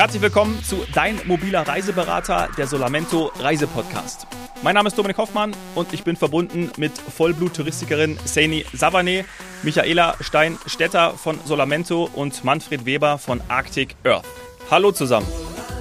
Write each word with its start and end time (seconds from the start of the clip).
Herzlich 0.00 0.22
willkommen 0.22 0.64
zu 0.64 0.86
Dein 0.94 1.20
mobiler 1.26 1.68
Reiseberater, 1.68 2.48
der 2.56 2.66
Solamento 2.66 3.30
Reisepodcast. 3.38 4.26
Mein 4.62 4.74
Name 4.74 4.88
ist 4.88 4.96
Dominik 4.96 5.18
Hoffmann 5.18 5.54
und 5.74 5.92
ich 5.92 6.04
bin 6.04 6.16
verbunden 6.16 6.70
mit 6.78 6.92
Vollblut-Touristikerin 6.96 8.18
Saini 8.24 8.64
Savane, 8.72 9.26
Michaela 9.62 10.14
Stein-Stetter 10.18 11.10
von 11.10 11.38
Solamento 11.44 12.08
und 12.14 12.44
Manfred 12.44 12.86
Weber 12.86 13.18
von 13.18 13.42
Arctic 13.48 13.94
Earth. 14.04 14.24
Hallo 14.70 14.90
zusammen. 14.90 15.26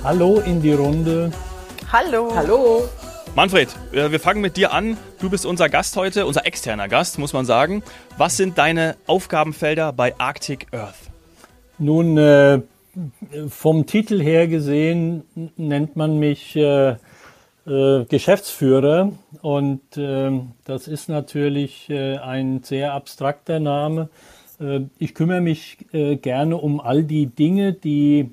Hallo 0.03 0.41
in 0.41 0.61
die 0.61 0.73
Runde. 0.73 1.31
Hallo. 1.89 2.29
Hallo. 2.35 2.89
Manfred, 3.35 3.69
äh, 3.93 4.11
wir 4.11 4.19
fangen 4.19 4.41
mit 4.41 4.57
dir 4.57 4.73
an. 4.73 4.97
Du 5.21 5.29
bist 5.29 5.45
unser 5.45 5.69
Gast 5.69 5.95
heute, 5.95 6.25
unser 6.25 6.45
externer 6.45 6.89
Gast, 6.89 7.19
muss 7.19 7.31
man 7.31 7.45
sagen. 7.45 7.83
Was 8.17 8.35
sind 8.35 8.57
deine 8.57 8.97
Aufgabenfelder 9.07 9.93
bei 9.93 10.13
Arctic 10.19 10.67
Earth? 10.73 11.09
Nun, 11.77 12.17
äh, 12.17 12.59
vom 13.49 13.85
Titel 13.85 14.21
her 14.21 14.47
gesehen 14.47 15.23
nennt 15.57 15.95
man 15.95 16.19
mich 16.19 16.55
äh, 16.55 16.95
äh, 17.69 18.05
Geschäftsführer 18.05 19.11
und 19.41 19.97
äh, 19.97 20.31
das 20.65 20.87
ist 20.87 21.09
natürlich 21.09 21.89
äh, 21.89 22.17
ein 22.17 22.63
sehr 22.63 22.93
abstrakter 22.93 23.59
Name. 23.59 24.09
Äh, 24.59 24.81
ich 24.97 25.13
kümmere 25.13 25.41
mich 25.41 25.77
äh, 25.91 26.15
gerne 26.15 26.57
um 26.57 26.79
all 26.79 27.03
die 27.03 27.27
Dinge, 27.27 27.73
die 27.73 28.31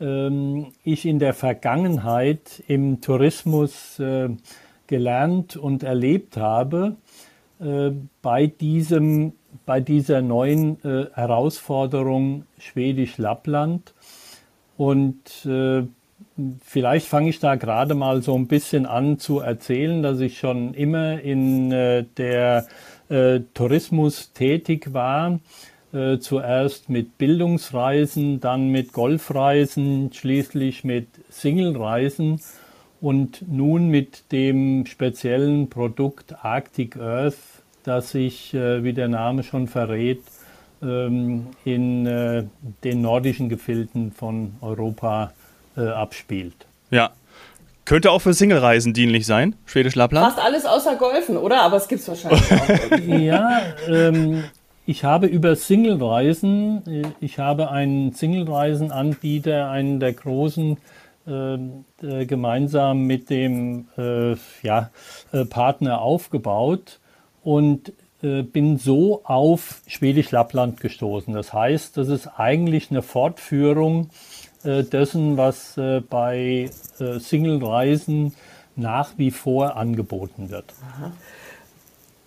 ähm, 0.00 0.68
ich 0.82 1.04
in 1.04 1.18
der 1.18 1.34
Vergangenheit 1.34 2.62
im 2.66 3.00
Tourismus 3.00 4.00
gelernt 4.86 5.56
und 5.56 5.82
erlebt 5.82 6.36
habe. 6.36 6.96
bei 8.22 8.46
diesem 8.46 9.32
bei 9.66 9.80
dieser 9.80 10.22
neuen 10.22 10.82
äh, 10.84 11.06
Herausforderung 11.14 12.44
Schwedisch-Lappland. 12.58 13.94
Und 14.76 15.46
äh, 15.46 15.84
vielleicht 16.64 17.06
fange 17.06 17.30
ich 17.30 17.38
da 17.38 17.54
gerade 17.54 17.94
mal 17.94 18.22
so 18.22 18.34
ein 18.34 18.46
bisschen 18.46 18.86
an 18.86 19.18
zu 19.18 19.40
erzählen, 19.40 20.02
dass 20.02 20.20
ich 20.20 20.38
schon 20.38 20.74
immer 20.74 21.20
in 21.20 21.72
äh, 21.72 22.04
der 22.16 22.66
äh, 23.08 23.40
Tourismus 23.54 24.32
tätig 24.32 24.92
war. 24.92 25.38
Äh, 25.92 26.18
zuerst 26.18 26.90
mit 26.90 27.18
Bildungsreisen, 27.18 28.40
dann 28.40 28.68
mit 28.70 28.92
Golfreisen, 28.92 30.12
schließlich 30.12 30.82
mit 30.82 31.06
Singlereisen 31.28 32.40
und 33.00 33.44
nun 33.46 33.88
mit 33.88 34.32
dem 34.32 34.86
speziellen 34.86 35.70
Produkt 35.70 36.44
Arctic 36.44 36.96
Earth 36.96 37.53
das 37.84 38.10
sich, 38.10 38.52
äh, 38.54 38.82
wie 38.82 38.92
der 38.92 39.08
Name 39.08 39.42
schon 39.42 39.68
verrät, 39.68 40.22
ähm, 40.82 41.46
in 41.64 42.06
äh, 42.06 42.44
den 42.82 43.00
nordischen 43.00 43.48
Gefilden 43.48 44.12
von 44.12 44.54
Europa 44.60 45.32
äh, 45.76 45.86
abspielt. 45.86 46.66
Ja. 46.90 47.10
Könnte 47.84 48.10
auch 48.10 48.20
für 48.20 48.32
Single-Reisen 48.32 48.94
dienlich 48.94 49.26
sein, 49.26 49.56
Schwedisch 49.66 49.94
Lappland? 49.94 50.32
Fast 50.32 50.42
alles 50.42 50.64
außer 50.64 50.96
Golfen, 50.96 51.36
oder? 51.36 51.60
Aber 51.60 51.76
es 51.76 51.86
gibt 51.86 52.00
es 52.00 52.08
wahrscheinlich 52.08 52.50
auch. 52.50 52.98
ja, 53.20 53.60
ähm, 53.86 54.44
ich 54.86 55.04
habe 55.04 55.26
über 55.26 55.54
Single-Reisen, 55.54 57.12
ich 57.20 57.38
habe 57.38 57.70
einen 57.70 58.14
Single-Reisen-Anbieter, 58.14 59.68
einen 59.68 60.00
der 60.00 60.14
großen 60.14 60.78
äh, 61.26 61.54
äh, 61.54 62.26
gemeinsam 62.26 63.02
mit 63.02 63.28
dem 63.28 63.88
äh, 63.98 64.34
ja, 64.62 64.90
Partner 65.50 66.00
aufgebaut 66.00 67.00
und 67.44 67.92
äh, 68.22 68.42
bin 68.42 68.78
so 68.78 69.20
auf 69.24 69.82
Schwedisch-Lappland 69.86 70.80
gestoßen. 70.80 71.34
Das 71.34 71.52
heißt, 71.52 71.96
das 71.96 72.08
ist 72.08 72.26
eigentlich 72.38 72.90
eine 72.90 73.02
Fortführung 73.02 74.10
äh, 74.64 74.82
dessen, 74.82 75.36
was 75.36 75.76
äh, 75.76 76.00
bei 76.00 76.70
Single-Reisen 76.98 78.34
nach 78.76 79.12
wie 79.16 79.30
vor 79.30 79.76
angeboten 79.76 80.50
wird. 80.50 80.64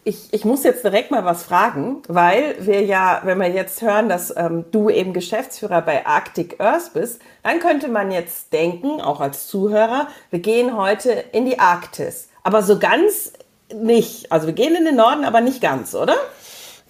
Ich, 0.04 0.32
ich, 0.32 0.46
muss 0.46 0.64
jetzt 0.64 0.86
direkt 0.86 1.12
mal 1.12 1.26
was 1.26 1.44
fragen, 1.44 2.02
weil 2.08 2.56
wir 2.62 2.86
ja, 2.86 3.22
wenn 3.26 3.40
wir 3.40 3.50
jetzt 3.50 3.82
hören, 3.82 4.08
dass 4.08 4.34
ähm, 4.38 4.64
du 4.72 4.90
eben 4.90 5.12
Geschäftsführer 5.12 5.82
bei 5.82 6.06
Arctic 6.06 6.62
Earth 6.62 6.94
bist, 6.94 7.22
dann 7.44 7.60
könnte 7.60 7.90
man 7.90 8.12
jetzt 8.12 8.54
denken, 8.54 9.02
auch 9.02 9.20
als 9.20 9.48
Zuhörer, 9.48 10.08
wir 10.30 10.40
gehen 10.40 10.78
heute 10.78 11.12
in 11.34 11.44
die 11.44 11.60
Arktis. 11.60 12.30
Aber 12.44 12.64
so 12.64 12.80
ganz 12.80 13.34
nicht. 13.74 14.32
Also 14.32 14.48
wir 14.48 14.54
gehen 14.54 14.76
in 14.76 14.86
den 14.86 14.96
Norden, 14.96 15.26
aber 15.26 15.42
nicht 15.42 15.62
ganz, 15.62 15.94
oder? 15.96 16.16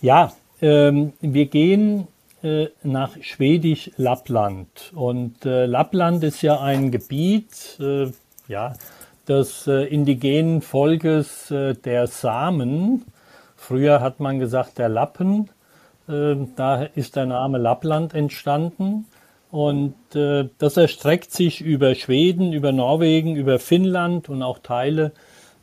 Ja, 0.02 0.34
ähm, 0.62 1.14
wir 1.22 1.46
gehen 1.48 2.08
äh, 2.44 2.68
nach 2.84 3.12
Schwedisch 3.22 3.92
Lappland. 3.98 4.92
Und 4.96 5.46
äh, 5.46 5.66
Lappland 5.66 6.24
ist 6.24 6.42
ja 6.42 6.60
ein 6.60 6.92
Gebiet, 6.92 7.78
äh, 7.80 8.12
ja, 8.48 8.74
des 9.28 9.68
äh, 9.68 9.84
indigenen 9.84 10.62
Volkes 10.62 11.52
äh, 11.52 11.74
der 11.74 12.08
Samen. 12.08 13.06
Früher 13.56 14.00
hat 14.02 14.20
man 14.20 14.40
gesagt 14.40 14.78
der 14.78 14.90
Lappen. 14.90 15.50
Äh, 16.08 16.36
da 16.56 16.84
ist 16.84 17.16
der 17.16 17.26
Name 17.26 17.58
Lappland 17.58 18.14
entstanden. 18.14 19.06
Und 19.50 19.96
das 20.12 20.76
erstreckt 20.76 21.32
sich 21.32 21.62
über 21.62 21.96
Schweden, 21.96 22.52
über 22.52 22.74
Norwegen, 22.74 23.38
über 23.38 23.60
Finnland 23.60 24.28
und 24.28 24.44
auch 24.44 24.60
Teile 24.60 25.06
ähm, 25.06 25.14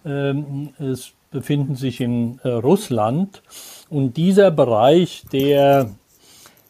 es 0.04 1.12
befinden 1.30 1.74
sich 1.74 2.00
in 2.00 2.38
äh, 2.44 2.48
Russland. 2.48 3.42
Und 3.90 4.16
dieser 4.16 4.50
Bereich, 4.50 5.24
der 5.32 5.90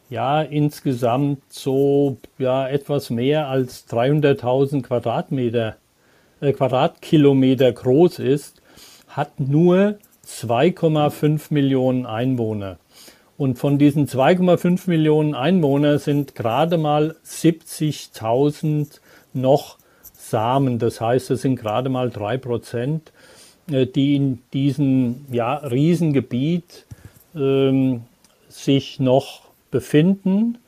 ja 0.08 0.42
insgesamt 0.42 1.40
so 1.50 2.16
ja 2.38 2.68
etwas 2.68 3.10
mehr 3.10 3.48
als 3.48 3.88
300.000 3.88 4.82
Quadratmeter 4.82 5.76
äh, 6.40 6.52
Quadratkilometer 6.52 7.72
groß 7.72 8.18
ist, 8.18 8.60
hat 9.08 9.38
nur 9.38 9.98
2,5 10.26 11.52
Millionen 11.52 12.06
Einwohner. 12.06 12.78
Und 13.36 13.58
von 13.58 13.78
diesen 13.78 14.06
2,5 14.06 14.88
Millionen 14.88 15.34
Einwohnern 15.34 15.98
sind 15.98 16.34
gerade 16.34 16.78
mal 16.78 17.16
70.000 17.26 19.00
noch 19.32 19.78
Samen. 20.12 20.78
Das 20.78 21.00
heißt, 21.00 21.30
es 21.32 21.42
sind 21.42 21.56
gerade 21.56 21.88
mal 21.88 22.10
drei 22.10 22.38
Prozent, 22.38 23.12
die 23.66 24.16
in 24.16 24.40
diesem 24.52 25.24
ja, 25.30 25.54
Riesengebiet 25.54 26.84
ähm, 27.34 28.02
sich 28.48 29.00
noch 29.00 29.42
befinden. 29.70 30.58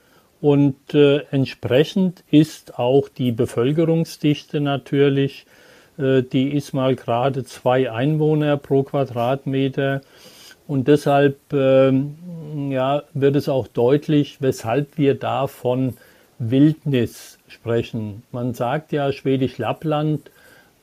Und 0.40 0.94
äh, 0.94 1.22
entsprechend 1.30 2.22
ist 2.30 2.78
auch 2.78 3.08
die 3.08 3.32
Bevölkerungsdichte 3.32 4.60
natürlich, 4.60 5.46
äh, 5.98 6.22
die 6.22 6.50
ist 6.50 6.72
mal 6.72 6.94
gerade 6.94 7.44
zwei 7.44 7.90
Einwohner 7.90 8.56
pro 8.56 8.82
Quadratmeter. 8.82 10.02
Und 10.66 10.88
deshalb 10.88 11.38
ähm, 11.52 12.16
ja, 12.70 13.04
wird 13.14 13.36
es 13.36 13.48
auch 13.48 13.68
deutlich, 13.68 14.38
weshalb 14.40 14.98
wir 14.98 15.14
da 15.14 15.46
von 15.46 15.94
Wildnis 16.38 17.38
sprechen. 17.48 18.22
Man 18.32 18.52
sagt 18.52 18.92
ja, 18.92 19.12
Schwedisch-Lappland 19.12 20.30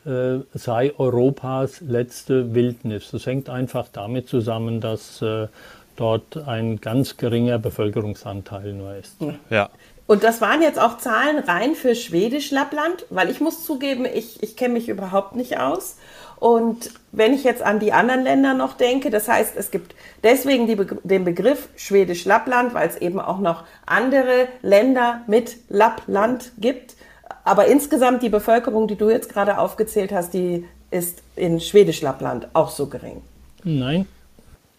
äh, 0.05 0.39
sei 0.53 0.93
Europas 0.97 1.81
letzte 1.81 2.53
Wildnis. 2.53 3.11
Das 3.11 3.25
hängt 3.25 3.49
einfach 3.49 3.87
damit 3.91 4.27
zusammen, 4.27 4.81
dass 4.81 5.21
äh, 5.21 5.47
dort 5.95 6.37
ein 6.47 6.81
ganz 6.81 7.17
geringer 7.17 7.59
Bevölkerungsanteil 7.59 8.73
nur 8.73 8.95
ist. 8.95 9.15
Ja. 9.49 9.69
Und 10.05 10.23
das 10.23 10.41
waren 10.41 10.61
jetzt 10.61 10.79
auch 10.79 10.97
Zahlen 10.97 11.39
rein 11.39 11.75
für 11.75 11.95
Schwedisch-Lappland, 11.95 13.05
weil 13.09 13.29
ich 13.29 13.39
muss 13.39 13.65
zugeben, 13.65 14.05
ich, 14.05 14.43
ich 14.43 14.57
kenne 14.57 14.73
mich 14.73 14.89
überhaupt 14.89 15.35
nicht 15.35 15.59
aus. 15.59 15.97
Und 16.39 16.91
wenn 17.13 17.33
ich 17.33 17.45
jetzt 17.45 17.61
an 17.61 17.79
die 17.79 17.93
anderen 17.93 18.23
Länder 18.23 18.53
noch 18.53 18.73
denke, 18.73 19.09
das 19.09 19.29
heißt, 19.29 19.55
es 19.55 19.71
gibt 19.71 19.95
deswegen 20.23 20.67
die, 20.67 20.75
den 21.03 21.23
Begriff 21.23 21.69
Schwedisch-Lappland, 21.77 22.73
weil 22.73 22.89
es 22.89 22.97
eben 22.97 23.21
auch 23.21 23.39
noch 23.39 23.63
andere 23.85 24.49
Länder 24.61 25.21
mit 25.27 25.55
Lappland 25.69 26.51
gibt. 26.57 26.95
Aber 27.43 27.67
insgesamt 27.67 28.23
die 28.23 28.29
Bevölkerung, 28.29 28.87
die 28.87 28.95
du 28.95 29.09
jetzt 29.09 29.29
gerade 29.29 29.57
aufgezählt 29.57 30.11
hast, 30.11 30.33
die 30.33 30.65
ist 30.91 31.21
in 31.35 31.59
Schwedisch-Lappland 31.59 32.47
auch 32.53 32.69
so 32.69 32.87
gering. 32.87 33.21
Nein, 33.63 34.07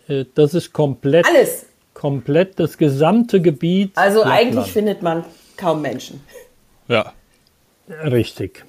äh, 0.09 0.25
das 0.35 0.55
ist 0.55 0.73
komplett. 0.73 1.27
Alles. 1.27 1.67
Komplett 1.93 2.59
das 2.59 2.77
gesamte 2.77 3.41
Gebiet. 3.41 3.93
Also 3.97 4.19
Lappland. 4.19 4.41
eigentlich 4.41 4.73
findet 4.73 5.03
man 5.03 5.25
kaum 5.57 5.83
Menschen. 5.83 6.21
Ja. 6.89 7.13
Richtig. 7.89 8.65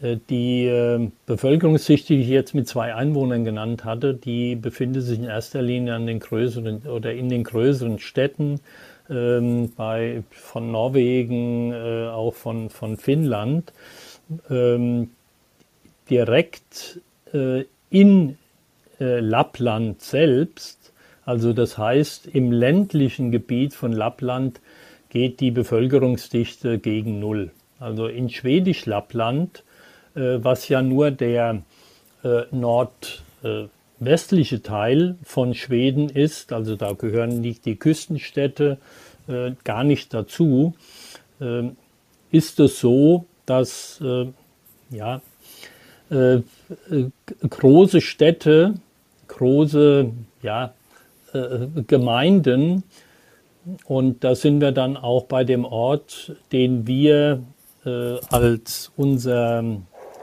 Äh, 0.00 0.16
die 0.30 0.66
äh, 0.66 1.10
Bevölkerungsschicht, 1.26 2.08
die 2.08 2.20
ich 2.20 2.28
jetzt 2.28 2.54
mit 2.54 2.68
zwei 2.68 2.94
Einwohnern 2.94 3.44
genannt 3.44 3.84
hatte, 3.84 4.14
die 4.14 4.56
befindet 4.56 5.04
sich 5.04 5.18
in 5.18 5.24
erster 5.24 5.62
Linie 5.62 5.94
an 5.94 6.06
den 6.06 6.20
größeren 6.20 6.82
oder 6.86 7.12
in 7.12 7.28
den 7.28 7.44
größeren 7.44 7.98
Städten, 7.98 8.60
ähm, 9.10 9.72
bei, 9.76 10.22
von 10.30 10.70
Norwegen, 10.70 11.72
äh, 11.72 12.08
auch 12.08 12.34
von, 12.34 12.70
von 12.70 12.96
Finnland. 12.96 13.72
Ähm, 14.50 15.10
direkt 16.08 17.00
äh, 17.32 17.64
in 17.90 18.38
äh, 19.00 19.20
Lappland 19.20 20.00
selbst, 20.00 20.92
also 21.24 21.52
das 21.52 21.78
heißt 21.78 22.26
im 22.26 22.52
ländlichen 22.52 23.30
Gebiet 23.30 23.74
von 23.74 23.92
Lappland, 23.92 24.60
geht 25.08 25.40
die 25.40 25.50
Bevölkerungsdichte 25.50 26.78
gegen 26.78 27.20
Null. 27.20 27.52
also 27.78 28.06
in 28.06 28.28
Schwedisch-Lappland, 28.30 29.62
äh, 30.14 30.38
was 30.42 30.68
ja 30.68 30.82
nur 30.82 31.10
der 31.10 31.62
äh, 32.24 32.42
nordwestliche 33.98 34.62
Teil 34.62 35.16
von 35.22 35.54
Schweden 35.54 36.08
ist, 36.08 36.52
also 36.52 36.76
da 36.76 36.92
gehören 36.92 37.40
nicht 37.40 37.64
die 37.64 37.76
Küstenstädte 37.76 38.78
äh, 39.28 39.52
gar 39.64 39.84
nicht 39.84 40.12
dazu, 40.12 40.74
äh, 41.40 41.70
ist 42.30 42.60
es 42.60 42.80
so, 42.80 43.26
dass 43.46 44.00
äh, 44.00 44.26
ja, 44.90 45.20
äh, 46.10 46.40
große 47.48 48.00
Städte, 48.00 48.74
große 49.28 50.10
ja, 50.42 50.74
Gemeinden 51.88 52.84
und 53.86 54.22
da 54.22 54.36
sind 54.36 54.60
wir 54.60 54.70
dann 54.70 54.96
auch 54.96 55.24
bei 55.24 55.42
dem 55.42 55.64
Ort, 55.64 56.36
den 56.52 56.86
wir 56.86 57.42
äh, 57.84 58.18
als, 58.30 58.92
unser, 58.96 59.64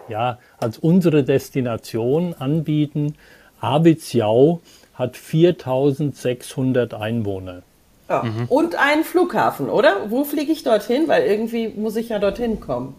ja, 0.08 0.40
als 0.58 0.78
unsere 0.78 1.26
Destination 1.26 2.34
anbieten. 2.34 3.16
Abitziau 3.62 4.62
hat 4.94 5.18
4600 5.18 6.94
Einwohner. 6.94 7.62
Ja. 8.10 8.24
Mhm. 8.24 8.46
Und 8.50 8.76
einen 8.76 9.04
Flughafen, 9.04 9.70
oder? 9.70 10.10
Wo 10.10 10.26
fliege 10.26 10.52
ich 10.52 10.64
dorthin? 10.64 11.08
Weil 11.08 11.24
irgendwie 11.24 11.70
muss 11.70 11.96
ich 11.96 12.10
ja 12.10 12.20
dorthin 12.20 12.60
kommen. 12.60 12.96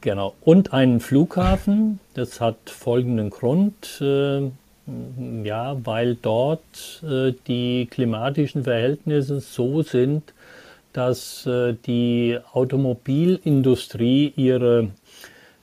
Genau. 0.00 0.34
Und 0.42 0.72
einen 0.72 1.00
Flughafen. 1.00 1.98
Das 2.14 2.40
hat 2.40 2.56
folgenden 2.66 3.30
Grund. 3.30 4.00
Äh, 4.00 4.50
ja, 5.42 5.76
weil 5.84 6.14
dort 6.14 7.02
äh, 7.02 7.32
die 7.48 7.88
klimatischen 7.90 8.64
Verhältnisse 8.64 9.40
so 9.40 9.82
sind, 9.82 10.32
dass 10.92 11.44
äh, 11.46 11.74
die 11.86 12.38
Automobilindustrie 12.52 14.32
ihre 14.36 14.90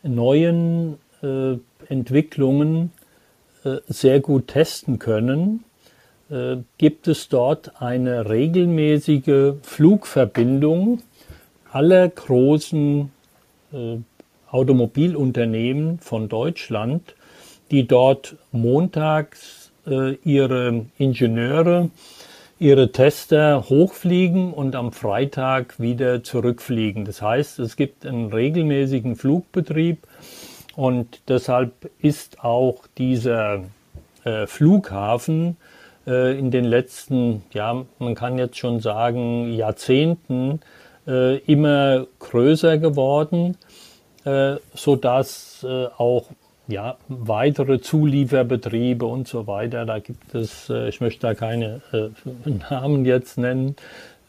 neuen 0.04 0.98
äh, 1.22 1.56
Entwicklungen 1.88 2.92
sehr 3.88 4.20
gut 4.20 4.48
testen 4.48 5.00
können, 5.00 5.64
äh, 6.30 6.58
gibt 6.78 7.08
es 7.08 7.30
dort 7.30 7.82
eine 7.82 8.30
regelmäßige 8.30 9.54
Flugverbindung 9.62 11.02
aller 11.72 12.08
großen 12.08 13.12
äh, 13.72 13.98
Automobilunternehmen 14.50 16.00
von 16.00 16.30
Deutschland 16.30 17.16
die 17.74 17.88
dort 17.88 18.36
montags 18.52 19.72
äh, 19.88 20.14
ihre 20.24 20.86
Ingenieure, 21.00 21.90
ihre 22.60 22.92
Tester 22.92 23.68
hochfliegen 23.68 24.54
und 24.54 24.76
am 24.76 24.92
Freitag 24.92 25.80
wieder 25.80 26.24
zurückfliegen. 26.24 27.04
Das 27.04 27.24
heißt, 27.24 27.58
es 27.58 27.76
gibt 27.76 28.06
einen 28.06 28.32
regelmäßigen 28.32 29.16
Flugbetrieb 29.16 30.06
und 30.76 31.22
deshalb 31.28 31.90
ist 32.00 32.44
auch 32.44 32.88
dieser 32.98 33.64
äh, 34.24 34.48
Flughafen 34.48 35.58
äh, 36.08 36.38
in 36.38 36.52
den 36.52 36.66
letzten, 36.66 37.44
ja, 37.54 37.86
man 38.00 38.16
kann 38.16 38.38
jetzt 38.38 38.58
schon 38.58 38.80
sagen, 38.80 39.54
Jahrzehnten 39.54 40.62
äh, 41.08 41.38
immer 41.40 42.08
größer 42.20 42.78
geworden, 42.78 43.58
äh, 44.26 44.56
sodass 44.74 45.66
äh, 45.68 45.88
auch 45.98 46.26
ja, 46.68 46.96
weitere 47.10 47.82
Zulieferbetriebe 47.82 49.06
und 49.06 49.28
so 49.28 49.48
weiter. 49.48 49.86
Da 49.86 50.00
gibt 50.00 50.34
es, 50.34 50.70
äh, 50.70 50.88
ich 50.88 51.02
möchte 51.02 51.22
da 51.22 51.36
keine 51.36 51.82
Namen 52.70 53.06
jetzt 53.06 53.38
nennen, 53.38 53.76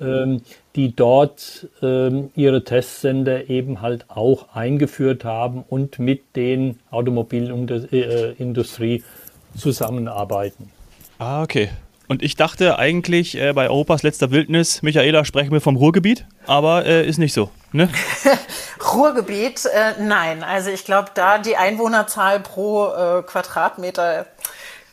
ähm, 0.00 0.42
die 0.76 0.94
dort 0.94 1.68
ähm, 1.82 2.30
ihre 2.34 2.64
Testsender 2.64 3.48
eben 3.48 3.80
halt 3.80 4.10
auch 4.10 4.54
eingeführt 4.54 5.24
haben 5.24 5.64
und 5.68 5.98
mit 5.98 6.36
den 6.36 6.78
Automobilindustrie 6.90 8.96
äh, 8.96 9.02
zusammenarbeiten. 9.56 10.70
Ah, 11.18 11.42
okay. 11.42 11.70
Und 12.06 12.22
ich 12.22 12.36
dachte 12.36 12.78
eigentlich 12.78 13.40
äh, 13.40 13.54
bei 13.54 13.68
Europas 13.68 14.02
letzter 14.02 14.30
Wildnis, 14.30 14.82
Michaela, 14.82 15.24
sprechen 15.24 15.52
wir 15.52 15.62
vom 15.62 15.76
Ruhrgebiet, 15.76 16.26
aber 16.46 16.84
äh, 16.84 17.06
ist 17.06 17.18
nicht 17.18 17.32
so. 17.32 17.50
Ne? 17.72 17.88
Ruhrgebiet, 18.94 19.64
äh, 19.64 20.02
nein. 20.02 20.42
Also 20.42 20.70
ich 20.70 20.84
glaube, 20.84 21.10
da 21.14 21.38
die 21.38 21.56
Einwohnerzahl 21.56 22.40
pro 22.40 22.88
äh, 22.88 23.22
Quadratmeter 23.22 24.26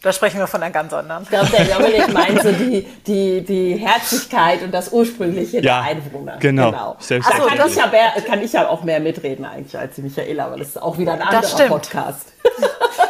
da 0.01 0.11
sprechen 0.11 0.39
wir 0.39 0.47
von 0.47 0.63
einer 0.63 0.71
ganz 0.71 0.93
anderen. 0.93 1.23
Ich 1.23 1.29
glaube, 1.29 1.47
der 1.51 1.65
Dominik 1.65 2.11
meint 2.11 2.41
so 2.41 2.51
die, 2.51 2.87
die, 3.05 3.41
die 3.41 3.75
Herzlichkeit 3.75 4.63
und 4.63 4.71
das 4.71 4.91
Ursprüngliche 4.91 5.57
ja, 5.57 5.61
der 5.61 5.81
Einwohner. 5.81 6.37
Genau. 6.39 6.71
genau. 6.71 6.97
Also, 6.97 7.19
kann, 7.19 7.67
ich 7.67 7.75
ja 7.75 7.87
mehr, 7.87 8.13
kann 8.25 8.41
ich 8.41 8.53
ja 8.53 8.67
auch 8.67 8.83
mehr 8.83 8.99
mitreden 8.99 9.45
eigentlich 9.45 9.77
als 9.77 9.95
die 9.95 10.01
Michaela, 10.01 10.45
aber 10.45 10.57
das 10.57 10.69
ist 10.69 10.81
auch 10.81 10.97
wieder 10.97 11.13
ein 11.13 11.21
anderer 11.21 11.67
Podcast. 11.67 12.33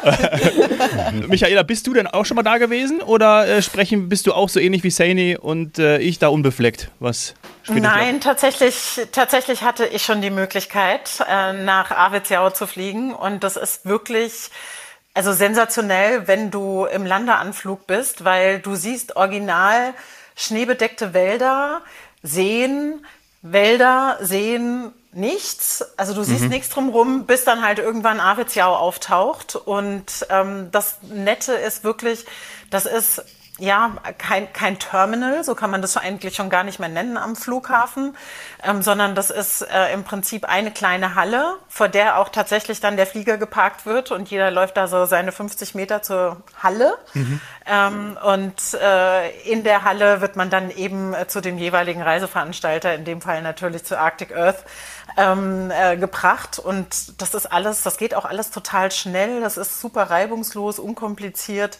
Michaela, 1.28 1.64
bist 1.64 1.88
du 1.88 1.94
denn 1.94 2.08
auch 2.08 2.26
schon 2.26 2.36
mal 2.36 2.44
da 2.44 2.58
gewesen 2.58 3.02
oder 3.02 3.48
äh, 3.48 3.62
sprechen, 3.62 4.10
bist 4.10 4.28
du 4.28 4.34
auch 4.34 4.50
so 4.50 4.60
ähnlich 4.60 4.84
wie 4.84 4.90
Saini 4.90 5.38
und 5.38 5.80
äh, 5.80 6.00
ich 6.00 6.20
da 6.20 6.28
unbefleckt? 6.28 6.92
Was 7.00 7.36
Nein, 7.68 8.20
tatsächlich, 8.20 9.00
tatsächlich 9.12 9.62
hatte 9.62 9.86
ich 9.86 10.04
schon 10.04 10.22
die 10.22 10.32
Möglichkeit, 10.32 11.24
äh, 11.30 11.54
nach 11.54 11.92
Aviziau 11.92 12.50
zu 12.50 12.68
fliegen 12.68 13.14
und 13.14 13.44
das 13.44 13.56
ist 13.56 13.86
wirklich 13.86 14.50
also 15.14 15.34
sensationell, 15.34 16.28
wenn 16.28 16.52
du 16.52 16.86
im 16.86 17.06
Landeanflug 17.06 17.88
bist, 17.88 18.24
weil 18.24 18.60
du 18.60 18.76
siehst 18.76 19.16
original 19.16 19.94
schneebedeckte 20.36 21.14
Wälder, 21.14 21.82
Seen, 22.24 23.06
Wälder, 23.42 24.18
Seen, 24.22 24.94
nichts. 25.12 25.84
Also 25.98 26.14
du 26.14 26.24
siehst 26.24 26.44
mhm. 26.44 26.50
nichts 26.50 26.70
drumherum, 26.70 27.26
bis 27.26 27.44
dann 27.44 27.64
halt 27.64 27.80
irgendwann 27.80 28.20
Aviziau 28.20 28.76
auftaucht. 28.76 29.56
Und 29.56 30.26
ähm, 30.30 30.70
das 30.72 31.00
Nette 31.02 31.54
ist 31.54 31.84
wirklich, 31.84 32.26
das 32.70 32.86
ist 32.86 33.24
ja, 33.62 33.92
kein, 34.18 34.52
kein 34.54 34.80
Terminal, 34.80 35.44
so 35.44 35.54
kann 35.54 35.70
man 35.70 35.84
das 35.84 35.96
eigentlich 35.96 36.36
schon 36.36 36.50
gar 36.50 36.64
nicht 36.64 36.80
mehr 36.80 36.90
nennen 36.90 37.16
am 37.16 37.36
Flughafen, 37.36 38.18
ähm, 38.64 38.82
sondern 38.82 39.14
das 39.14 39.30
ist 39.30 39.62
äh, 39.62 39.94
im 39.94 40.04
Prinzip 40.04 40.46
eine 40.46 40.72
kleine 40.72 41.14
Halle, 41.14 41.58
vor 41.70 41.88
der 41.88 42.18
auch 42.18 42.30
tatsächlich 42.30 42.80
dann 42.80 42.98
der 42.98 43.06
Flieger 43.06 43.38
geparkt 43.38 43.86
wird 43.86 44.10
und 44.10 44.32
jeder 44.32 44.50
läuft 44.50 44.78
da 44.78 44.88
so 44.88 45.06
seine 45.06 45.32
50 45.32 45.76
Meter 45.76 46.02
zur 46.02 46.38
Halle. 46.62 46.98
Mhm. 47.14 47.40
Ähm, 47.68 48.18
und 48.24 48.74
äh, 48.82 49.30
in 49.42 49.64
der 49.64 49.84
Halle 49.84 50.22
wird 50.22 50.36
man 50.36 50.50
dann 50.50 50.72
eben 50.72 51.14
äh, 51.14 51.28
zu 51.28 51.40
dem 51.40 51.60
jeweiligen 51.60 52.02
Reiseveranstalter, 52.02 52.96
in 52.96 53.06
dem 53.06 53.22
Fall 53.22 53.44
natürlich 53.44 53.84
zu 53.84 54.00
Arctic 54.00 54.36
Earth, 54.36 54.66
ähm, 55.18 55.70
äh, 55.70 55.98
gebracht. 55.98 56.58
Und 56.58 57.22
das 57.22 57.36
ist 57.36 57.46
alles, 57.46 57.84
das 57.84 57.98
geht 57.98 58.16
auch 58.16 58.26
alles 58.26 58.50
total 58.50 58.92
schnell, 58.92 59.42
das 59.42 59.58
ist 59.58 59.80
super 59.80 60.10
reibungslos, 60.10 60.80
unkompliziert. 60.80 61.78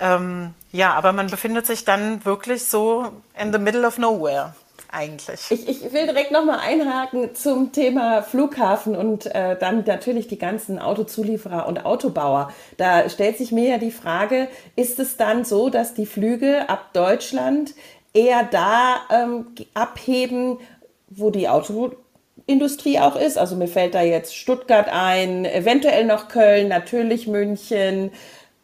Ähm, 0.00 0.54
ja, 0.72 0.94
aber 0.94 1.12
man 1.12 1.28
befindet 1.28 1.66
sich 1.66 1.84
dann 1.84 2.24
wirklich 2.24 2.64
so 2.64 3.06
in 3.40 3.52
the 3.52 3.58
middle 3.58 3.86
of 3.86 3.98
nowhere 3.98 4.54
eigentlich. 4.90 5.40
Ich, 5.50 5.68
ich 5.68 5.92
will 5.92 6.06
direkt 6.06 6.30
nochmal 6.30 6.60
einhaken 6.60 7.34
zum 7.34 7.72
Thema 7.72 8.22
Flughafen 8.22 8.96
und 8.96 9.26
äh, 9.34 9.56
dann 9.58 9.84
natürlich 9.86 10.28
die 10.28 10.38
ganzen 10.38 10.78
Autozulieferer 10.78 11.66
und 11.66 11.84
Autobauer. 11.84 12.52
Da 12.76 13.08
stellt 13.08 13.38
sich 13.38 13.52
mir 13.52 13.68
ja 13.68 13.78
die 13.78 13.90
Frage, 13.90 14.48
ist 14.76 14.98
es 14.98 15.16
dann 15.16 15.44
so, 15.44 15.68
dass 15.68 15.94
die 15.94 16.06
Flüge 16.06 16.68
ab 16.68 16.92
Deutschland 16.92 17.74
eher 18.14 18.44
da 18.44 18.96
ähm, 19.10 19.48
abheben, 19.74 20.58
wo 21.08 21.30
die 21.30 21.48
Autoindustrie 21.48 22.98
auch 22.98 23.16
ist? 23.16 23.36
Also 23.36 23.56
mir 23.56 23.68
fällt 23.68 23.94
da 23.94 24.02
jetzt 24.02 24.34
Stuttgart 24.34 24.88
ein, 24.90 25.44
eventuell 25.44 26.06
noch 26.06 26.28
Köln, 26.28 26.68
natürlich 26.68 27.26
München, 27.26 28.10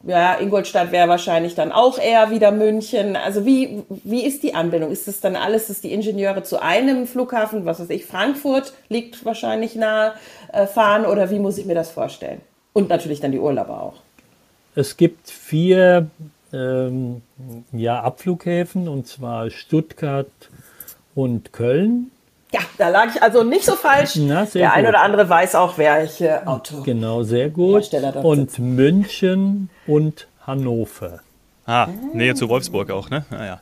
ja, 0.07 0.39
Ingolstadt 0.39 0.93
wäre 0.93 1.09
wahrscheinlich 1.09 1.55
dann 1.55 1.73
auch 1.73 1.99
eher 1.99 2.31
wieder 2.31 2.51
München. 2.51 3.17
Also 3.17 3.47
wie, 3.47 3.83
wie 3.89 4.25
ist 4.25 4.43
die 4.43 4.55
Anbindung? 4.55 4.91
Ist 4.91 5.09
das 5.09 5.21
dann 5.21 5.37
alles, 5.37 5.69
dass 5.69 5.81
die 5.81 5.93
Ingenieure 5.93 6.43
zu 6.43 6.61
einem 6.61 7.07
Flughafen, 7.07 7.65
was 7.65 7.81
weiß 7.81 7.91
ich, 7.91 8.05
Frankfurt 8.05 8.75
liegt 8.89 9.25
wahrscheinlich 9.25 9.75
nahe, 9.75 10.15
äh, 10.53 10.67
fahren 10.67 11.07
oder 11.07 11.31
wie 11.31 11.39
muss 11.39 11.59
ich 11.59 11.67
mir 11.67 11.75
das 11.75 11.91
vorstellen? 11.91 12.41
Und 12.73 12.89
natürlich 12.89 13.21
dann 13.21 13.33
die 13.33 13.39
Urlauber 13.39 13.83
auch. 13.83 13.95
Es 14.75 14.97
gibt 14.97 15.31
vier 15.31 16.09
ähm, 16.53 17.23
ja, 17.73 18.01
Abflughäfen 18.01 18.89
und 18.89 19.07
zwar 19.07 19.51
Stuttgart 19.51 20.29
und 21.15 21.53
Köln. 21.53 22.11
Ja, 22.55 22.61
da 22.79 22.89
lag 22.89 23.09
ich 23.13 23.21
also 23.21 23.43
nicht 23.43 23.65
so 23.65 23.75
falsch. 23.75 24.15
Na, 24.17 24.45
Der 24.45 24.69
gut. 24.69 24.77
ein 24.77 24.87
oder 24.87 25.03
andere 25.03 25.29
weiß 25.29 25.57
auch, 25.57 25.77
welche 25.77 26.47
Auto. 26.47 26.83
Genau, 26.83 27.25
sehr 27.25 27.51
gut. 27.51 27.93
Und 28.23 28.51
sitzen. 28.51 28.77
München 28.77 29.71
und 29.89 30.29
Hannover. 30.47 31.19
Ah, 31.67 31.89
Nähe 32.13 32.37
zu 32.37 32.49
Wolfsburg 32.49 32.93
auch, 32.93 33.11
ne? 33.11 33.25
Ah, 33.31 33.45
ja. 33.45 33.61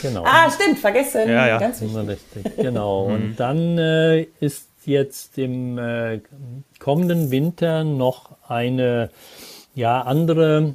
Genau. 0.00 0.24
Ah, 0.26 0.50
stimmt, 0.50 0.80
vergessen. 0.80 1.28
Ja, 1.28 1.46
ja. 1.46 1.58
Ganz 1.58 1.80
wichtig. 1.80 2.08
Richtig, 2.08 2.56
genau. 2.56 3.08
Mhm. 3.08 3.14
und 3.14 3.36
dann 3.36 3.78
äh, 3.78 4.22
ist 4.40 4.66
jetzt 4.86 5.38
im 5.38 5.78
äh, 5.78 6.20
kommenden 6.80 7.30
Winter 7.30 7.84
noch 7.84 8.30
eine 8.48 9.10
ja, 9.76 10.00
andere 10.02 10.74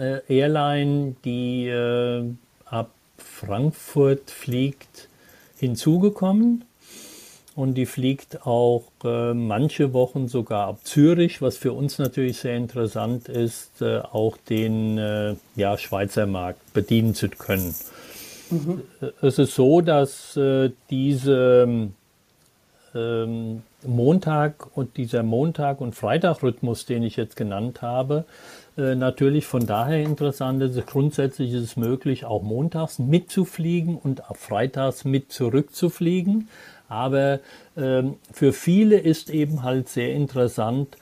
äh, 0.00 0.20
Airline, 0.36 1.14
die 1.24 1.68
äh, 1.68 2.24
ab 2.66 2.90
Frankfurt 3.18 4.32
fliegt, 4.32 5.08
hinzugekommen. 5.58 6.64
Und 7.56 7.74
die 7.74 7.86
fliegt 7.86 8.46
auch 8.46 8.84
äh, 9.04 9.32
manche 9.32 9.92
Wochen 9.92 10.28
sogar 10.28 10.66
ab 10.68 10.78
Zürich, 10.84 11.40
was 11.40 11.56
für 11.56 11.72
uns 11.72 11.98
natürlich 11.98 12.38
sehr 12.38 12.56
interessant 12.56 13.28
ist, 13.28 13.80
äh, 13.80 13.98
auch 13.98 14.36
den 14.48 14.98
äh, 14.98 15.36
ja, 15.54 15.78
Schweizer 15.78 16.26
Markt 16.26 16.72
bedienen 16.72 17.14
zu 17.14 17.28
können. 17.28 17.74
Mhm. 18.50 18.82
Es 19.22 19.38
ist 19.38 19.54
so, 19.54 19.80
dass 19.80 20.36
äh, 20.36 20.70
diese 20.90 21.90
ähm, 22.94 23.62
Montag 23.86 24.76
und 24.76 24.96
dieser 24.96 25.22
Montag- 25.22 25.80
und 25.80 25.94
Freitag-Rhythmus, 25.94 26.86
den 26.86 27.02
ich 27.02 27.16
jetzt 27.16 27.36
genannt 27.36 27.82
habe, 27.82 28.24
äh, 28.76 28.94
natürlich 28.94 29.46
von 29.46 29.66
daher 29.66 30.02
interessant 30.02 30.62
ist. 30.62 30.86
Grundsätzlich 30.86 31.52
ist 31.52 31.62
es 31.62 31.76
möglich, 31.76 32.24
auch 32.24 32.42
montags 32.42 32.98
mitzufliegen 32.98 33.96
und 33.96 34.28
auch 34.28 34.36
freitags 34.36 35.04
mit 35.04 35.32
zurückzufliegen. 35.32 36.48
Aber 36.88 37.40
ähm, 37.76 38.16
für 38.32 38.52
viele 38.52 38.98
ist 38.98 39.30
eben 39.30 39.62
halt 39.62 39.88
sehr 39.88 40.12
interessant, 40.12 40.96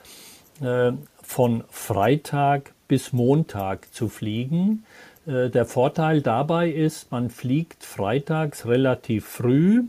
äh, 0.61 0.91
von 1.21 1.63
Freitag 1.69 2.73
bis 2.87 3.13
Montag 3.13 3.93
zu 3.93 4.09
fliegen. 4.09 4.85
Äh, 5.25 5.49
der 5.49 5.65
Vorteil 5.65 6.21
dabei 6.21 6.69
ist, 6.69 7.11
man 7.11 7.29
fliegt 7.29 7.83
freitags 7.83 8.65
relativ 8.65 9.25
früh. 9.25 9.83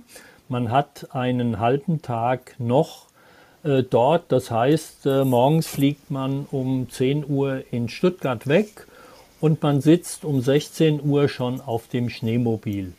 Man 0.49 0.71
hat 0.71 1.09
einen 1.13 1.59
halben 1.59 2.03
Tag 2.03 2.55
noch 2.59 3.07
äh, 3.63 3.83
dort. 3.83 4.31
Das 4.31 4.51
heißt, 4.51 5.07
äh, 5.07 5.25
morgens 5.25 5.67
fliegt 5.67 6.11
man 6.11 6.47
um 6.51 6.89
10 6.89 7.29
Uhr 7.29 7.63
in 7.71 7.89
Stuttgart 7.89 8.47
weg 8.47 8.87
und 9.41 9.63
man 9.63 9.81
sitzt 9.81 10.25
um 10.25 10.41
16 10.41 11.03
Uhr 11.03 11.29
schon 11.29 11.61
auf 11.61 11.89
dem 11.89 12.09
Schneemobil 12.09 12.95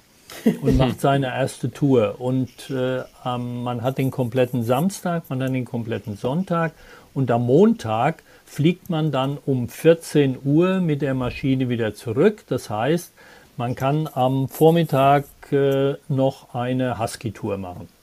und 0.61 0.77
macht 0.77 1.01
seine 1.01 1.27
erste 1.27 1.71
Tour. 1.71 2.15
Und 2.19 2.69
äh, 2.69 3.03
man 3.37 3.81
hat 3.81 3.97
den 3.97 4.11
kompletten 4.11 4.63
Samstag, 4.63 5.23
man 5.29 5.41
hat 5.41 5.53
den 5.53 5.65
kompletten 5.65 6.17
Sonntag 6.17 6.73
und 7.13 7.31
am 7.31 7.45
Montag 7.45 8.23
fliegt 8.45 8.89
man 8.89 9.11
dann 9.11 9.37
um 9.45 9.69
14 9.69 10.37
Uhr 10.43 10.79
mit 10.79 11.01
der 11.01 11.13
Maschine 11.13 11.69
wieder 11.69 11.93
zurück. 11.93 12.43
Das 12.47 12.69
heißt, 12.69 13.13
man 13.57 13.75
kann 13.75 14.09
am 14.13 14.49
Vormittag 14.49 15.25
äh, 15.51 15.95
noch 16.07 16.53
eine 16.53 16.99
Husky-Tour 16.99 17.57
machen 17.57 17.94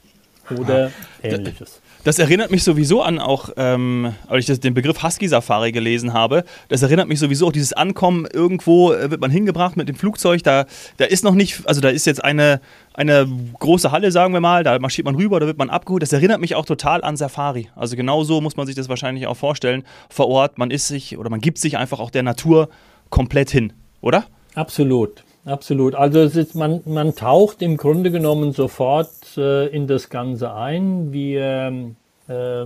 oder 0.59 0.91
ähnliches. 1.23 1.81
Das 2.05 2.19
erinnert 2.19 2.51
mich 2.51 2.65
sowieso 2.65 3.01
an 3.01 3.21
auch, 3.21 3.51
ähm, 3.57 4.13
als 4.27 4.49
ich 4.49 4.59
den 4.59 4.75
Begriff 4.75 5.05
Husky 5.05 5.29
Safari 5.29 5.71
gelesen 5.71 6.13
habe, 6.13 6.43
das 6.69 6.83
erinnert 6.83 7.07
mich 7.07 7.21
sowieso 7.21 7.47
auch 7.47 7.53
dieses 7.53 7.73
Ankommen, 7.73 8.27
irgendwo 8.27 8.93
äh, 8.93 9.11
wird 9.11 9.21
man 9.21 9.31
hingebracht 9.31 9.77
mit 9.77 9.89
dem 9.89 9.95
Flugzeug, 9.95 10.43
da, 10.43 10.67
da 10.97 11.05
ist 11.05 11.23
noch 11.23 11.35
nicht, 11.35 11.61
also 11.65 11.81
da 11.81 11.91
ist 11.91 12.05
jetzt 12.07 12.25
eine, 12.25 12.61
eine 12.95 13.29
große 13.59 13.93
Halle, 13.93 14.11
sagen 14.11 14.35
wir 14.35 14.41
mal, 14.41 14.65
da 14.65 14.79
marschiert 14.81 15.05
man 15.05 15.15
rüber, 15.15 15.39
da 15.39 15.47
wird 15.47 15.59
man 15.59 15.71
abgeholt. 15.71 16.03
Das 16.03 16.13
erinnert 16.13 16.41
mich 16.41 16.57
auch 16.57 16.67
total 16.67 17.05
an 17.05 17.17
Safari. 17.17 17.69
Also 17.77 17.95
genau 17.95 18.25
so 18.25 18.41
muss 18.41 18.57
man 18.57 18.67
sich 18.67 18.75
das 18.75 18.89
wahrscheinlich 18.89 19.29
auch 19.29 19.37
vorstellen. 19.37 19.85
Vor 20.11 20.27
Ort, 20.27 20.59
man 20.59 20.73
ist 20.73 20.89
sich 20.89 21.17
oder 21.19 21.31
man 21.31 21.41
gibt 21.41 21.59
sich 21.59 21.77
einfach 21.77 22.01
auch 22.01 22.11
der 22.11 22.25
Natur 22.25 22.69
komplett 23.11 23.51
hin, 23.51 23.73
oder? 24.01 24.25
Absolut. 24.57 25.23
Absolut. 25.45 25.95
Also 25.97 26.21
ist, 26.21 26.55
man, 26.55 26.83
man 26.85 27.15
taucht 27.17 27.63
im 27.63 27.77
Grunde 27.77 28.11
genommen 28.11 28.53
sofort 28.53 29.11
äh, 29.37 29.67
in 29.67 29.89
das 29.89 30.09
Ganze 30.09 30.55
ein. 30.55 31.13
Wir 31.13 31.93
äh, 32.29 32.63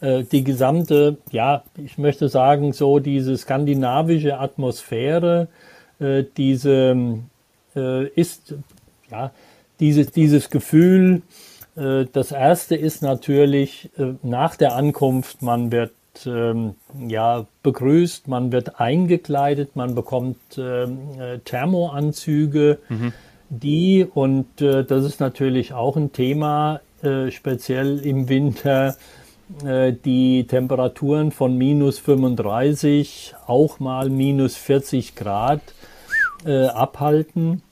äh, 0.00 0.24
die 0.30 0.44
gesamte, 0.44 1.16
ja, 1.32 1.64
ich 1.76 1.98
möchte 1.98 2.28
sagen, 2.28 2.72
so 2.72 3.00
diese 3.00 3.36
skandinavische 3.36 4.38
Atmosphäre, 4.38 5.48
äh, 5.98 6.24
diese 6.36 7.18
äh, 7.74 8.06
ist, 8.08 8.54
ja, 9.10 9.32
dieses, 9.80 10.12
dieses 10.12 10.50
Gefühl, 10.50 11.22
äh, 11.74 12.04
das 12.12 12.30
erste 12.30 12.76
ist 12.76 13.02
natürlich 13.02 13.90
nach 14.22 14.54
der 14.54 14.76
Ankunft, 14.76 15.42
man 15.42 15.72
wird 15.72 15.90
ähm, 16.26 16.74
ja, 17.06 17.46
begrüßt, 17.62 18.28
man 18.28 18.52
wird 18.52 18.80
eingekleidet, 18.80 19.76
man 19.76 19.94
bekommt 19.94 20.38
ähm, 20.58 20.98
äh, 21.18 21.38
Thermoanzüge, 21.38 22.78
mhm. 22.88 23.12
die, 23.48 24.06
und 24.12 24.60
äh, 24.60 24.84
das 24.84 25.04
ist 25.04 25.20
natürlich 25.20 25.72
auch 25.72 25.96
ein 25.96 26.12
Thema, 26.12 26.80
äh, 27.02 27.30
speziell 27.30 27.98
im 28.00 28.28
Winter, 28.28 28.96
äh, 29.64 29.92
die 29.92 30.46
Temperaturen 30.46 31.32
von 31.32 31.56
minus 31.56 31.98
35, 31.98 33.34
auch 33.46 33.80
mal 33.80 34.08
minus 34.08 34.56
40 34.56 35.14
Grad 35.14 35.60
äh, 36.44 36.66
abhalten 36.66 37.62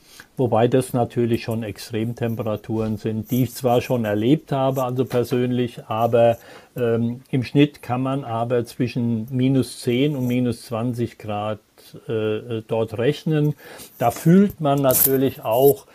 wobei 0.40 0.66
das 0.66 0.92
natürlich 0.94 1.44
schon 1.44 1.62
Extremtemperaturen 1.62 2.96
sind, 2.96 3.30
die 3.30 3.44
ich 3.44 3.54
zwar 3.54 3.82
schon 3.82 4.04
erlebt 4.04 4.50
habe, 4.50 4.82
also 4.82 5.04
persönlich, 5.04 5.84
aber 5.86 6.38
ähm, 6.76 7.20
im 7.30 7.44
Schnitt 7.44 7.82
kann 7.82 8.02
man 8.02 8.24
aber 8.24 8.64
zwischen 8.64 9.28
minus 9.30 9.80
10 9.80 10.16
und 10.16 10.26
minus 10.26 10.62
20 10.62 11.18
Grad 11.18 11.60
äh, 12.08 12.12
äh, 12.12 12.62
dort 12.66 12.96
rechnen. 12.96 13.54
Da 13.98 14.10
fühlt 14.10 14.60
man 14.60 14.80
natürlich 14.80 15.44
auch 15.44 15.86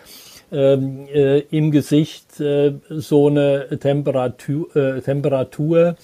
ähm, 0.51 1.07
äh, 1.11 1.39
im 1.39 1.71
Gesicht 1.71 2.39
äh, 2.39 2.75
so 2.89 3.27
eine 3.27 3.79
Temperatur, 3.79 4.75
äh, 4.75 5.01
Temperatur 5.01 5.97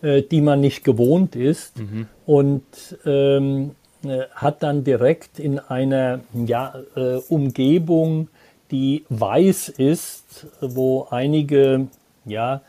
äh, 0.00 0.22
die 0.22 0.40
man 0.40 0.60
nicht 0.60 0.84
gewohnt 0.84 1.34
ist. 1.34 1.76
Mhm. 1.76 2.06
Und 2.24 2.62
ähm, 3.04 3.72
äh, 3.72 3.87
hat 4.34 4.62
dann 4.62 4.84
direkt 4.84 5.38
in 5.38 5.58
einer 5.58 6.20
ja, 6.32 6.74
äh, 6.94 7.16
Umgebung, 7.28 8.28
die 8.70 9.04
weiß 9.08 9.70
ist, 9.70 10.46
wo 10.60 11.08
einige 11.10 11.88
ja, 12.24 12.60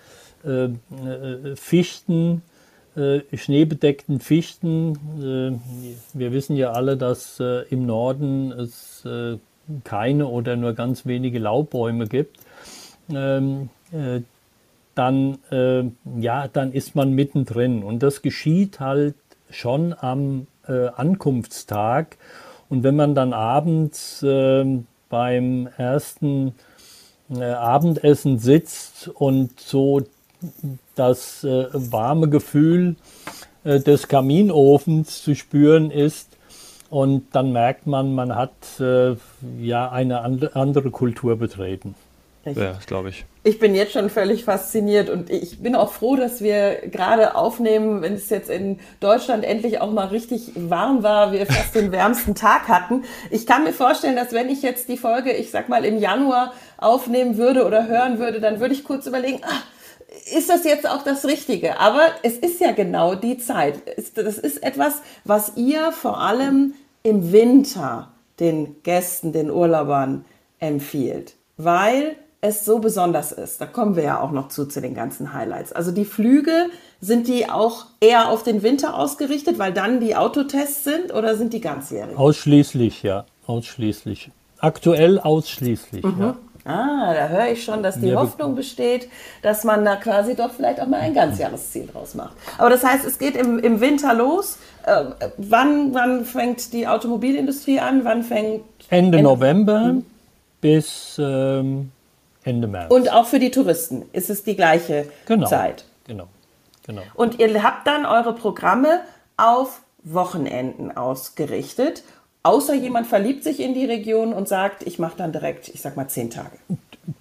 äh, 0.43 0.65
äh 0.65 1.55
Fichten, 1.55 2.41
äh, 2.95 3.19
schneebedeckten 3.33 4.19
Fichten, 4.19 4.95
äh, 5.19 6.17
wir 6.17 6.31
wissen 6.31 6.55
ja 6.55 6.71
alle, 6.71 6.97
dass 6.97 7.39
im 7.69 7.85
Norden 7.85 8.51
es 8.51 9.07
keine 9.83 10.27
oder 10.27 10.55
nur 10.55 10.73
ganz 10.73 11.05
wenige 11.05 11.37
Laubbäume 11.37 12.07
gibt, 12.07 12.39
ähm, 13.13 13.69
dann, 14.95 15.37
ja, 16.19 16.47
dann 16.47 16.73
ist 16.73 16.95
man 16.95 17.13
mittendrin. 17.13 17.83
Und 17.83 18.03
das 18.03 18.21
geschieht 18.21 18.79
halt 18.79 19.15
schon 19.51 19.95
am 19.97 20.47
äh, 20.69 20.87
Ankunftstag. 20.95 22.17
Und 22.69 22.83
wenn 22.83 22.95
man 22.95 23.15
dann 23.15 23.33
abends 23.33 24.21
äh, 24.23 24.65
beim 25.09 25.67
ersten 25.77 26.53
äh, 27.29 27.43
Abendessen 27.43 28.39
sitzt 28.39 29.07
und 29.07 29.59
so 29.59 30.03
das 30.95 31.43
äh, 31.43 31.67
warme 31.73 32.29
Gefühl 32.29 32.95
äh, 33.63 33.79
des 33.79 34.07
Kaminofens 34.07 35.23
zu 35.23 35.35
spüren 35.35 35.91
ist, 35.91 36.29
und 36.89 37.35
dann 37.35 37.51
merkt 37.51 37.85
man, 37.85 38.15
man 38.15 38.35
hat 38.35 38.79
äh, 38.79 39.15
ja 39.59 39.91
eine 39.91 40.21
andere 40.21 40.89
Kultur 40.89 41.37
betreten. 41.37 41.95
Ja, 42.45 42.79
glaube 42.87 43.09
ich. 43.09 43.25
Ich 43.43 43.57
bin 43.57 43.73
jetzt 43.73 43.93
schon 43.93 44.09
völlig 44.09 44.43
fasziniert 44.43 45.09
und 45.09 45.29
ich 45.29 45.63
bin 45.63 45.73
auch 45.73 45.93
froh, 45.93 46.17
dass 46.17 46.41
wir 46.41 46.75
gerade 46.91 47.35
aufnehmen, 47.35 48.01
wenn 48.01 48.15
es 48.15 48.29
jetzt 48.29 48.49
in 48.49 48.79
Deutschland 48.99 49.45
endlich 49.45 49.79
auch 49.79 49.91
mal 49.91 50.07
richtig 50.07 50.51
warm 50.55 51.03
war, 51.03 51.31
wir 51.31 51.45
fast 51.45 51.73
den 51.73 51.93
wärmsten 51.93 52.35
Tag 52.35 52.67
hatten. 52.67 53.05
Ich 53.31 53.47
kann 53.47 53.63
mir 53.63 53.71
vorstellen, 53.71 54.17
dass 54.17 54.33
wenn 54.33 54.49
ich 54.49 54.61
jetzt 54.61 54.89
die 54.89 54.97
Folge, 54.97 55.31
ich 55.31 55.51
sag 55.51 55.69
mal, 55.69 55.85
im 55.85 55.99
Januar 55.99 56.51
aufnehmen 56.77 57.37
würde 57.37 57.65
oder 57.65 57.87
hören 57.87 58.19
würde, 58.19 58.41
dann 58.41 58.59
würde 58.59 58.73
ich 58.73 58.83
kurz 58.83 59.07
überlegen, 59.07 59.39
ach, 59.43 59.63
ist 60.35 60.49
das 60.49 60.65
jetzt 60.65 60.89
auch 60.89 61.03
das 61.03 61.23
Richtige? 61.23 61.79
Aber 61.79 62.01
es 62.23 62.37
ist 62.37 62.59
ja 62.59 62.73
genau 62.73 63.15
die 63.15 63.37
Zeit. 63.37 63.75
Das 64.15 64.37
ist 64.37 64.61
etwas, 64.63 65.01
was 65.23 65.53
ihr 65.55 65.93
vor 65.93 66.19
allem 66.19 66.73
im 67.03 67.31
Winter 67.31 68.11
den 68.41 68.81
Gästen, 68.83 69.31
den 69.31 69.49
Urlaubern 69.49 70.25
empfiehlt. 70.59 71.35
Weil 71.55 72.17
es 72.41 72.65
so 72.65 72.79
besonders 72.79 73.31
ist. 73.31 73.59
Da 73.59 73.65
kommen 73.65 73.95
wir 73.95 74.03
ja 74.03 74.21
auch 74.21 74.31
noch 74.31 74.47
zu, 74.47 74.65
zu 74.65 74.81
den 74.81 74.95
ganzen 74.95 75.33
Highlights. 75.33 75.73
Also 75.73 75.91
die 75.91 76.05
Flüge, 76.05 76.69
sind 77.01 77.27
die 77.27 77.49
auch 77.49 77.85
eher 78.01 78.29
auf 78.29 78.43
den 78.43 78.61
Winter 78.61 78.97
ausgerichtet, 78.97 79.57
weil 79.57 79.71
dann 79.71 79.99
die 79.99 80.15
Autotests 80.15 80.83
sind 80.83 81.13
oder 81.13 81.35
sind 81.37 81.53
die 81.53 81.61
ganzjährig? 81.61 82.17
Ausschließlich, 82.17 83.03
ja. 83.03 83.25
Ausschließlich. 83.47 84.31
Aktuell 84.59 85.19
ausschließlich, 85.19 86.03
mhm. 86.03 86.19
ja. 86.19 86.35
Ah, 86.65 87.13
da 87.13 87.29
höre 87.29 87.47
ich 87.47 87.63
schon, 87.63 87.81
dass 87.81 87.99
die 87.99 88.09
ja, 88.09 88.19
Hoffnung 88.19 88.53
besteht, 88.53 89.07
dass 89.41 89.63
man 89.63 89.85
da 89.85 89.95
quasi 89.95 90.35
doch 90.35 90.51
vielleicht 90.51 90.81
auch 90.81 90.87
mal 90.87 90.99
ein 90.99 91.13
Ganzjahresziel 91.13 91.87
draus 91.87 92.13
macht. 92.15 92.33
Aber 92.57 92.69
das 92.69 92.83
heißt, 92.83 93.05
es 93.05 93.17
geht 93.17 93.35
im, 93.37 93.57
im 93.59 93.79
Winter 93.79 94.13
los. 94.13 94.59
Äh, 94.85 95.05
wann, 95.37 95.93
wann 95.93 96.25
fängt 96.25 96.73
die 96.73 96.85
Automobilindustrie 96.85 97.79
an? 97.79 98.03
Wann 98.03 98.23
fängt. 98.23 98.61
Ende, 98.89 99.17
Ende 99.17 99.21
November 99.23 99.93
mhm. 99.93 100.05
bis 100.61 101.15
ähm, 101.17 101.91
Ende 102.49 102.67
März. 102.67 102.91
Und 102.91 103.11
auch 103.11 103.25
für 103.25 103.39
die 103.39 103.51
Touristen 103.51 104.03
ist 104.11 104.29
es 104.29 104.43
die 104.43 104.55
gleiche 104.55 105.05
genau, 105.25 105.47
Zeit. 105.47 105.85
Genau, 106.07 106.27
genau. 106.85 107.03
Und 107.13 107.39
ihr 107.39 107.63
habt 107.63 107.87
dann 107.87 108.05
eure 108.05 108.33
Programme 108.33 109.01
auf 109.37 109.81
Wochenenden 110.03 110.95
ausgerichtet. 110.95 112.03
Außer 112.43 112.73
jemand 112.73 113.07
verliebt 113.07 113.43
sich 113.43 113.59
in 113.59 113.73
die 113.73 113.85
Region 113.85 114.33
und 114.33 114.47
sagt, 114.47 114.83
ich 114.83 114.97
mache 114.97 115.17
dann 115.17 115.31
direkt, 115.31 115.67
ich 115.69 115.81
sag 115.81 115.97
mal, 115.97 116.07
zehn 116.07 116.29
Tage. 116.29 116.57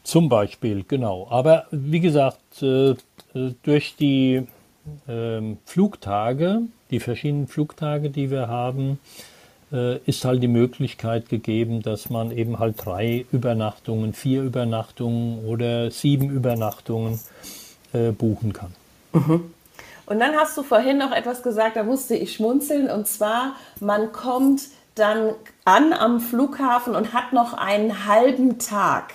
Zum 0.04 0.28
Beispiel, 0.28 0.84
genau. 0.86 1.26
Aber 1.30 1.66
wie 1.70 2.00
gesagt, 2.00 2.62
äh, 2.62 2.94
durch 3.62 3.96
die 3.96 4.46
ähm, 5.08 5.58
Flugtage, 5.64 6.62
die 6.90 7.00
verschiedenen 7.00 7.48
Flugtage, 7.48 8.10
die 8.10 8.30
wir 8.30 8.48
haben, 8.48 8.98
ist 9.70 10.24
halt 10.24 10.42
die 10.42 10.48
Möglichkeit 10.48 11.28
gegeben, 11.28 11.82
dass 11.82 12.08
man 12.08 12.30
eben 12.30 12.58
halt 12.58 12.76
drei 12.82 13.26
Übernachtungen, 13.32 14.14
vier 14.14 14.42
Übernachtungen 14.42 15.44
oder 15.44 15.90
sieben 15.90 16.30
Übernachtungen 16.30 17.20
äh, 17.92 18.12
buchen 18.12 18.52
kann. 18.52 18.74
Mhm. 19.12 19.52
Und 20.06 20.20
dann 20.20 20.34
hast 20.36 20.56
du 20.56 20.62
vorhin 20.62 20.96
noch 20.96 21.12
etwas 21.12 21.42
gesagt, 21.42 21.76
da 21.76 21.82
musste 21.82 22.14
ich 22.14 22.32
schmunzeln, 22.32 22.90
und 22.90 23.06
zwar, 23.06 23.56
man 23.78 24.10
kommt 24.12 24.62
dann 24.94 25.34
an 25.64 25.92
am 25.92 26.20
Flughafen 26.20 26.94
und 26.94 27.12
hat 27.12 27.34
noch 27.34 27.52
einen 27.52 28.06
halben 28.06 28.58
Tag. 28.58 29.14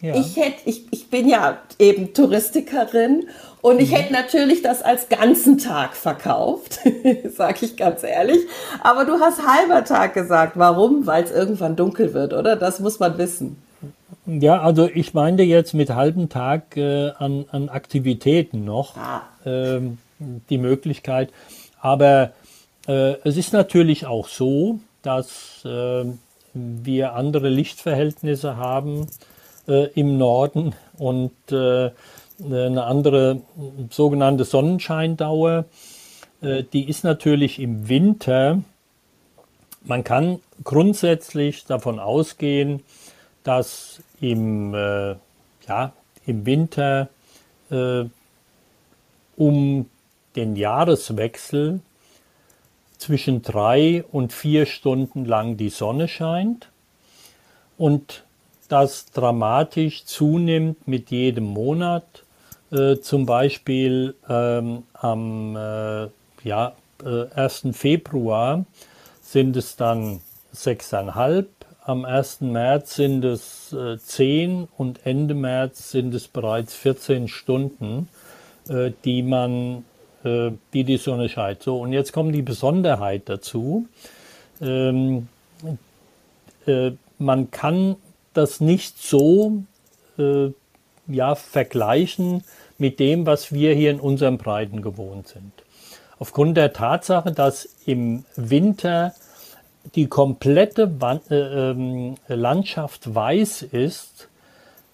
Ja. 0.00 0.14
Ich, 0.14 0.36
hätte, 0.36 0.68
ich, 0.68 0.92
ich 0.92 1.08
bin 1.08 1.28
ja 1.28 1.58
eben 1.78 2.12
Touristikerin 2.12 3.28
und 3.62 3.80
ich 3.80 3.90
mhm. 3.90 3.94
hätte 3.94 4.12
natürlich 4.12 4.60
das 4.60 4.82
als 4.82 5.08
ganzen 5.08 5.56
Tag 5.56 5.96
verkauft, 5.96 6.80
sage 7.34 7.64
ich 7.64 7.76
ganz 7.76 8.02
ehrlich. 8.02 8.40
Aber 8.82 9.04
du 9.04 9.20
hast 9.20 9.46
halber 9.46 9.84
Tag 9.84 10.14
gesagt. 10.14 10.58
Warum? 10.58 11.06
Weil 11.06 11.22
es 11.22 11.30
irgendwann 11.30 11.76
dunkel 11.76 12.12
wird, 12.12 12.34
oder? 12.34 12.56
Das 12.56 12.80
muss 12.80 12.98
man 12.98 13.16
wissen. 13.18 13.56
Ja, 14.26 14.60
also 14.60 14.88
ich 14.92 15.14
meinte 15.14 15.44
jetzt 15.44 15.74
mit 15.74 15.90
halben 15.90 16.28
Tag 16.28 16.76
äh, 16.76 17.10
an, 17.10 17.44
an 17.52 17.68
Aktivitäten 17.68 18.64
noch 18.64 18.96
ah. 18.96 19.22
ähm, 19.46 19.98
die 20.50 20.58
Möglichkeit. 20.58 21.30
Aber 21.80 22.32
äh, 22.88 23.14
es 23.24 23.36
ist 23.36 23.52
natürlich 23.52 24.06
auch 24.06 24.26
so, 24.26 24.80
dass 25.02 25.64
äh, 25.64 26.04
wir 26.52 27.14
andere 27.14 27.48
Lichtverhältnisse 27.48 28.56
haben 28.56 29.06
äh, 29.68 29.86
im 29.94 30.18
Norden 30.18 30.74
und 30.98 31.32
äh, 31.50 31.90
eine 32.44 32.84
andere 32.84 33.42
sogenannte 33.90 34.44
Sonnenscheindauer. 34.44 35.64
Äh, 36.40 36.64
die 36.72 36.88
ist 36.88 37.04
natürlich 37.04 37.58
im 37.58 37.88
Winter. 37.88 38.62
Man 39.84 40.04
kann 40.04 40.40
grundsätzlich 40.64 41.64
davon 41.64 41.98
ausgehen, 41.98 42.82
dass 43.44 44.00
im, 44.20 44.74
äh, 44.74 45.16
ja, 45.68 45.92
im 46.26 46.46
Winter 46.46 47.08
äh, 47.70 48.04
um 49.36 49.86
den 50.36 50.56
Jahreswechsel 50.56 51.80
zwischen 52.98 53.42
drei 53.42 54.04
und 54.12 54.32
vier 54.32 54.66
Stunden 54.66 55.24
lang 55.24 55.56
die 55.56 55.70
Sonne 55.70 56.06
scheint 56.06 56.68
und 57.76 58.24
das 58.68 59.06
dramatisch 59.06 60.04
zunimmt 60.04 60.86
mit 60.86 61.10
jedem 61.10 61.44
Monat. 61.44 62.22
Äh, 62.72 63.00
zum 63.00 63.26
Beispiel 63.26 64.14
ähm, 64.28 64.84
am 64.94 65.56
äh, 65.56 66.08
ja, 66.42 66.72
äh, 67.04 67.26
1. 67.34 67.68
Februar 67.72 68.64
sind 69.20 69.56
es 69.56 69.76
dann 69.76 70.20
sechseinhalb, 70.52 71.48
am 71.84 72.04
1. 72.04 72.42
März 72.42 72.94
sind 72.94 73.24
es 73.24 73.72
äh, 73.72 73.98
10 73.98 74.68
und 74.78 75.04
Ende 75.04 75.34
März 75.34 75.90
sind 75.90 76.14
es 76.14 76.28
bereits 76.28 76.74
14 76.74 77.28
Stunden, 77.28 78.08
äh, 78.68 78.92
die 79.04 79.22
man, 79.22 79.84
äh, 80.24 80.52
die 80.72 80.84
die 80.84 80.96
Sonne 80.96 81.28
scheint. 81.28 81.62
So, 81.62 81.80
und 81.80 81.92
jetzt 81.92 82.12
kommt 82.12 82.34
die 82.34 82.42
Besonderheit 82.42 83.22
dazu. 83.26 83.86
Ähm, 84.60 85.28
äh, 86.66 86.92
man 87.18 87.50
kann 87.50 87.96
das 88.32 88.60
nicht 88.60 89.02
so 89.02 89.64
äh, 90.18 90.50
ja, 91.08 91.34
vergleichen 91.34 92.44
mit 92.82 92.98
dem, 92.98 93.26
was 93.26 93.52
wir 93.52 93.74
hier 93.74 93.92
in 93.92 94.00
unseren 94.00 94.38
Breiten 94.38 94.82
gewohnt 94.82 95.28
sind. 95.28 95.52
Aufgrund 96.18 96.56
der 96.56 96.72
Tatsache, 96.72 97.30
dass 97.30 97.68
im 97.86 98.24
Winter 98.34 99.14
die 99.94 100.08
komplette 100.08 100.90
äh, 101.30 101.70
äh, 101.70 102.14
Landschaft 102.34 103.14
weiß 103.14 103.62
ist, 103.62 104.28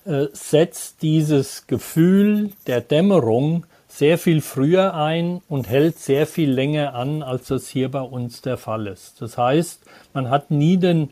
äh, 0.05 0.27
setzt 0.33 1.01
dieses 1.01 1.67
Gefühl 1.67 2.51
der 2.67 2.83
Dämmerung 2.83 3.65
sehr 3.89 4.19
viel 4.19 4.43
früher 4.43 4.93
ein 4.93 5.41
und 5.49 5.67
hält 5.71 5.99
sehr 5.99 6.27
viel 6.27 6.51
länger 6.51 6.95
an, 6.95 7.23
als 7.23 7.47
das 7.47 7.69
hier 7.69 7.91
bei 7.91 8.03
uns 8.03 8.43
der 8.43 8.59
Fall 8.59 8.87
ist. 8.87 9.23
Das 9.23 9.39
heißt, 9.39 9.83
man 10.13 10.29
hat 10.29 10.51
nie 10.51 10.77
den, 10.77 11.09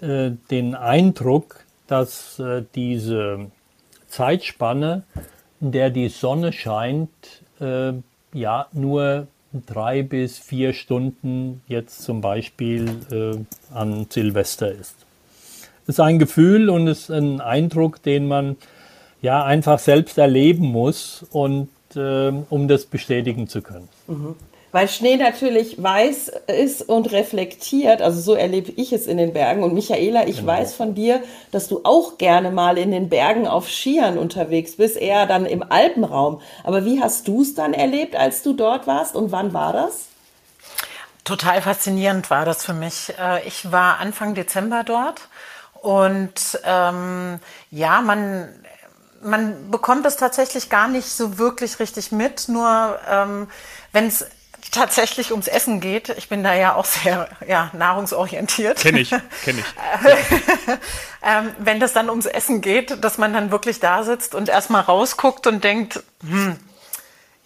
äh, 0.00 0.32
den 0.50 0.74
Eindruck, 0.74 1.60
dass 1.86 2.42
diese 2.74 3.46
Zeitspanne, 4.08 5.04
in 5.60 5.72
der 5.72 5.90
die 5.90 6.08
Sonne 6.08 6.52
scheint, 6.52 7.10
äh, 7.60 7.92
ja 8.32 8.66
nur 8.72 9.26
drei 9.66 10.02
bis 10.02 10.38
vier 10.38 10.72
Stunden 10.72 11.62
jetzt 11.68 12.02
zum 12.02 12.20
Beispiel 12.20 12.88
äh, 13.10 13.74
an 13.74 14.06
Silvester 14.10 14.70
ist. 14.70 14.96
Ist 15.86 16.00
ein 16.00 16.18
Gefühl 16.18 16.68
und 16.68 16.88
es 16.88 17.02
ist 17.02 17.10
ein 17.10 17.40
Eindruck, 17.40 18.02
den 18.02 18.26
man 18.26 18.56
ja 19.22 19.44
einfach 19.44 19.78
selbst 19.78 20.18
erleben 20.18 20.66
muss 20.66 21.24
und 21.30 21.68
äh, 21.94 22.32
um 22.50 22.68
das 22.68 22.86
bestätigen 22.86 23.48
zu 23.48 23.62
können. 23.62 23.88
Mhm 24.08 24.34
weil 24.76 24.88
Schnee 24.88 25.16
natürlich 25.16 25.82
weiß 25.82 26.32
ist 26.48 26.86
und 26.86 27.10
reflektiert. 27.10 28.02
Also 28.02 28.20
so 28.20 28.34
erlebe 28.34 28.70
ich 28.72 28.92
es 28.92 29.06
in 29.06 29.16
den 29.16 29.32
Bergen. 29.32 29.62
Und 29.62 29.72
Michaela, 29.72 30.28
ich 30.28 30.40
genau. 30.40 30.48
weiß 30.48 30.74
von 30.74 30.94
dir, 30.94 31.22
dass 31.50 31.66
du 31.66 31.80
auch 31.84 32.18
gerne 32.18 32.50
mal 32.50 32.76
in 32.76 32.90
den 32.90 33.08
Bergen 33.08 33.48
auf 33.48 33.70
Skiern 33.70 34.18
unterwegs 34.18 34.76
bist, 34.76 34.98
eher 34.98 35.24
dann 35.24 35.46
im 35.46 35.64
Alpenraum. 35.66 36.42
Aber 36.62 36.84
wie 36.84 37.00
hast 37.00 37.26
du 37.26 37.40
es 37.40 37.54
dann 37.54 37.72
erlebt, 37.72 38.16
als 38.16 38.42
du 38.42 38.52
dort 38.52 38.86
warst 38.86 39.16
und 39.16 39.32
wann 39.32 39.54
war 39.54 39.72
das? 39.72 40.08
Total 41.24 41.62
faszinierend 41.62 42.28
war 42.28 42.44
das 42.44 42.62
für 42.62 42.74
mich. 42.74 43.14
Äh, 43.18 43.48
ich 43.48 43.72
war 43.72 43.98
Anfang 43.98 44.34
Dezember 44.34 44.84
dort 44.84 45.22
und 45.80 46.60
ähm, 46.66 47.40
ja, 47.70 48.02
man 48.02 48.50
man 49.22 49.70
bekommt 49.70 50.04
es 50.04 50.16
tatsächlich 50.16 50.68
gar 50.68 50.88
nicht 50.88 51.08
so 51.08 51.38
wirklich 51.38 51.80
richtig 51.80 52.12
mit. 52.12 52.50
Nur 52.50 52.98
ähm, 53.08 53.48
wenn 53.92 54.06
es 54.06 54.26
tatsächlich 54.70 55.30
ums 55.30 55.48
Essen 55.48 55.80
geht. 55.80 56.08
Ich 56.10 56.28
bin 56.28 56.42
da 56.42 56.54
ja 56.54 56.74
auch 56.74 56.84
sehr 56.84 57.28
ja, 57.46 57.70
nahrungsorientiert. 57.72 58.78
Kenne 58.78 59.00
ich, 59.00 59.10
kenne 59.44 59.60
ich. 59.60 59.64
ähm, 61.22 61.54
wenn 61.58 61.80
das 61.80 61.92
dann 61.92 62.10
ums 62.10 62.26
Essen 62.26 62.60
geht, 62.60 63.02
dass 63.04 63.18
man 63.18 63.32
dann 63.32 63.50
wirklich 63.50 63.80
da 63.80 64.02
sitzt 64.02 64.34
und 64.34 64.48
erstmal 64.48 64.82
rausguckt 64.82 65.46
und 65.46 65.64
denkt, 65.64 66.02
hm, 66.22 66.58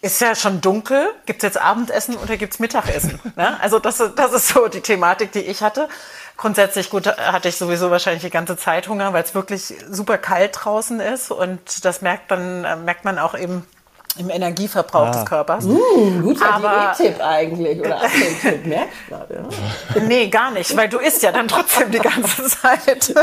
ist 0.01 0.19
ja 0.19 0.35
schon 0.35 0.61
dunkel, 0.61 1.09
gibt 1.25 1.43
es 1.43 1.43
jetzt 1.43 1.61
Abendessen 1.61 2.15
oder 2.17 2.37
gibt 2.37 2.53
es 2.53 2.59
Mittagessen? 2.59 3.19
ne? 3.35 3.59
Also 3.61 3.79
das, 3.79 4.01
das 4.15 4.33
ist 4.33 4.47
so 4.49 4.67
die 4.67 4.81
Thematik, 4.81 5.31
die 5.31 5.39
ich 5.39 5.61
hatte. 5.61 5.87
Grundsätzlich 6.37 6.89
gut 6.89 7.05
hatte 7.05 7.49
ich 7.49 7.57
sowieso 7.57 7.91
wahrscheinlich 7.91 8.23
die 8.23 8.31
ganze 8.31 8.57
Zeit 8.57 8.87
Hunger, 8.87 9.13
weil 9.13 9.23
es 9.23 9.35
wirklich 9.35 9.75
super 9.89 10.17
kalt 10.17 10.57
draußen 10.59 10.99
ist 10.99 11.29
und 11.29 11.85
das 11.85 12.01
merkt 12.01 12.31
dann 12.31 12.63
äh, 12.63 12.75
merkt 12.77 13.05
man 13.05 13.19
auch 13.19 13.37
eben 13.37 13.63
im 14.17 14.29
Energieverbrauch 14.29 15.07
ah. 15.07 15.11
des 15.11 15.25
Körpers. 15.25 15.65
Uh, 15.65 16.21
guter 16.21 16.53
Aber, 16.53 16.93
Diät-Tipp 16.97 17.23
eigentlich 17.23 17.79
oder 17.79 18.01
Tipp, 18.41 18.65
merkst 18.65 18.97
du 19.07 19.15
gerade. 19.15 19.45
Ja? 19.95 20.01
Nee, 20.01 20.27
gar 20.27 20.51
nicht, 20.51 20.75
weil 20.75 20.89
du 20.89 20.97
isst 20.97 21.23
ja 21.23 21.31
dann 21.31 21.47
trotzdem 21.47 21.91
die 21.91 21.99
ganze 21.99 22.43
Zeit. 22.61 23.13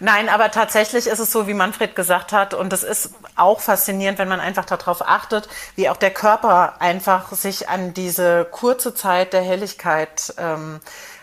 Nein, 0.00 0.28
aber 0.28 0.50
tatsächlich 0.50 1.06
ist 1.06 1.18
es 1.18 1.30
so, 1.30 1.46
wie 1.46 1.54
Manfred 1.54 1.94
gesagt 1.94 2.32
hat, 2.32 2.52
und 2.52 2.72
es 2.72 2.82
ist 2.82 3.10
auch 3.36 3.60
faszinierend, 3.60 4.18
wenn 4.18 4.28
man 4.28 4.40
einfach 4.40 4.64
darauf 4.64 5.06
achtet, 5.06 5.48
wie 5.76 5.88
auch 5.88 5.96
der 5.96 6.10
Körper 6.10 6.74
einfach 6.80 7.32
sich 7.32 7.68
an 7.68 7.94
diese 7.94 8.46
kurze 8.50 8.94
Zeit 8.94 9.32
der 9.32 9.42
Helligkeit 9.42 10.34
ähm, 10.36 10.80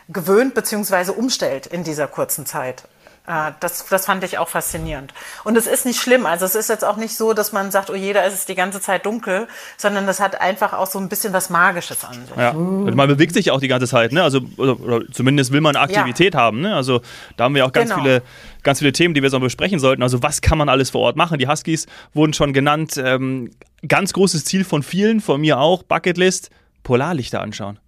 gewöhnt 0.09 0.53
bzw. 0.53 1.11
umstellt 1.11 1.67
in 1.67 1.83
dieser 1.83 2.07
kurzen 2.07 2.45
Zeit. 2.45 2.83
Äh, 3.25 3.51
das, 3.59 3.85
das 3.87 4.05
fand 4.05 4.23
ich 4.23 4.37
auch 4.37 4.49
faszinierend. 4.49 5.13
Und 5.43 5.57
es 5.57 5.65
ist 5.65 5.85
nicht 5.85 6.01
schlimm. 6.01 6.25
Also 6.25 6.45
es 6.45 6.55
ist 6.55 6.69
jetzt 6.69 6.83
auch 6.83 6.97
nicht 6.97 7.15
so, 7.15 7.33
dass 7.33 7.53
man 7.53 7.71
sagt, 7.71 7.89
oh 7.89 7.95
jeder 7.95 8.25
ist 8.25 8.33
es 8.33 8.45
die 8.45 8.55
ganze 8.55 8.81
Zeit 8.81 9.05
dunkel, 9.05 9.47
sondern 9.77 10.05
das 10.05 10.19
hat 10.19 10.41
einfach 10.41 10.73
auch 10.73 10.87
so 10.87 10.99
ein 10.99 11.07
bisschen 11.07 11.31
was 11.31 11.49
Magisches 11.49 12.03
an 12.03 12.25
sich. 12.25 12.35
Ja. 12.35 12.49
Also 12.49 12.95
man 12.95 13.07
bewegt 13.07 13.33
sich 13.33 13.51
auch 13.51 13.61
die 13.61 13.69
ganze 13.69 13.87
Zeit, 13.87 14.11
ne? 14.11 14.23
Also 14.23 14.41
oder, 14.57 14.79
oder 14.79 15.11
zumindest 15.11 15.51
will 15.51 15.61
man 15.61 15.75
Aktivität 15.75 16.33
ja. 16.33 16.39
haben. 16.41 16.61
Ne? 16.61 16.75
Also 16.75 17.01
da 17.37 17.45
haben 17.45 17.55
wir 17.55 17.65
auch 17.65 17.71
ganz 17.71 17.91
genau. 17.91 18.03
viele, 18.03 18.23
ganz 18.61 18.79
viele 18.79 18.91
Themen, 18.91 19.13
die 19.13 19.23
wir 19.23 19.29
noch 19.29 19.39
besprechen 19.39 19.79
sollten. 19.79 20.03
Also 20.03 20.21
was 20.21 20.41
kann 20.41 20.57
man 20.57 20.67
alles 20.67 20.89
vor 20.89 21.01
Ort 21.01 21.15
machen? 21.15 21.39
Die 21.39 21.47
Huskies 21.47 21.87
wurden 22.13 22.33
schon 22.33 22.51
genannt. 22.51 22.97
Ähm, 22.97 23.51
ganz 23.87 24.13
großes 24.13 24.43
Ziel 24.45 24.65
von 24.65 24.83
vielen, 24.83 25.21
von 25.21 25.39
mir 25.39 25.59
auch, 25.59 25.83
Bucketlist, 25.83 26.49
Polarlichter 26.83 27.41
anschauen. 27.41 27.79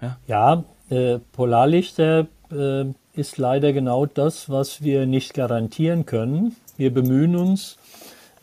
Ja, 0.00 0.18
ja 0.26 0.64
äh, 0.90 1.18
Polarlichter 1.32 2.26
äh, 2.50 2.84
ist 3.14 3.38
leider 3.38 3.72
genau 3.72 4.06
das, 4.06 4.50
was 4.50 4.82
wir 4.82 5.06
nicht 5.06 5.34
garantieren 5.34 6.06
können. 6.06 6.56
Wir 6.76 6.92
bemühen 6.92 7.36
uns, 7.36 7.78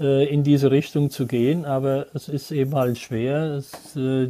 äh, 0.02 0.26
in 0.34 0.44
diese 0.44 0.72
Richtung 0.72 1.12
zu 1.12 1.28
gehen, 1.28 1.64
aber 1.66 2.08
es 2.16 2.28
ist 2.28 2.52
eben 2.52 2.74
halt 2.74 2.98
schwer. 2.98 3.62
Äh, 3.96 4.30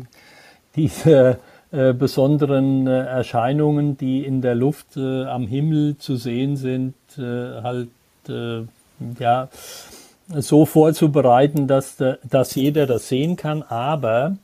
diese 0.76 1.38
äh, 1.72 1.94
besonderen 1.94 2.88
Erscheinungen, 2.88 3.98
die 3.98 4.26
in 4.26 4.42
der 4.42 4.56
Luft 4.56 4.98
am 4.98 5.48
Himmel 5.48 5.98
zu 5.98 6.16
sehen 6.18 6.58
sind, 6.58 6.96
halt 7.18 7.90
ja, 9.20 9.50
so 10.34 10.66
vorzubereiten, 10.66 11.68
dass, 11.68 11.98
dass 11.98 12.56
jeder 12.56 12.88
das 12.88 13.10
sehen 13.10 13.36
kann. 13.36 13.64
Aber 13.64 14.38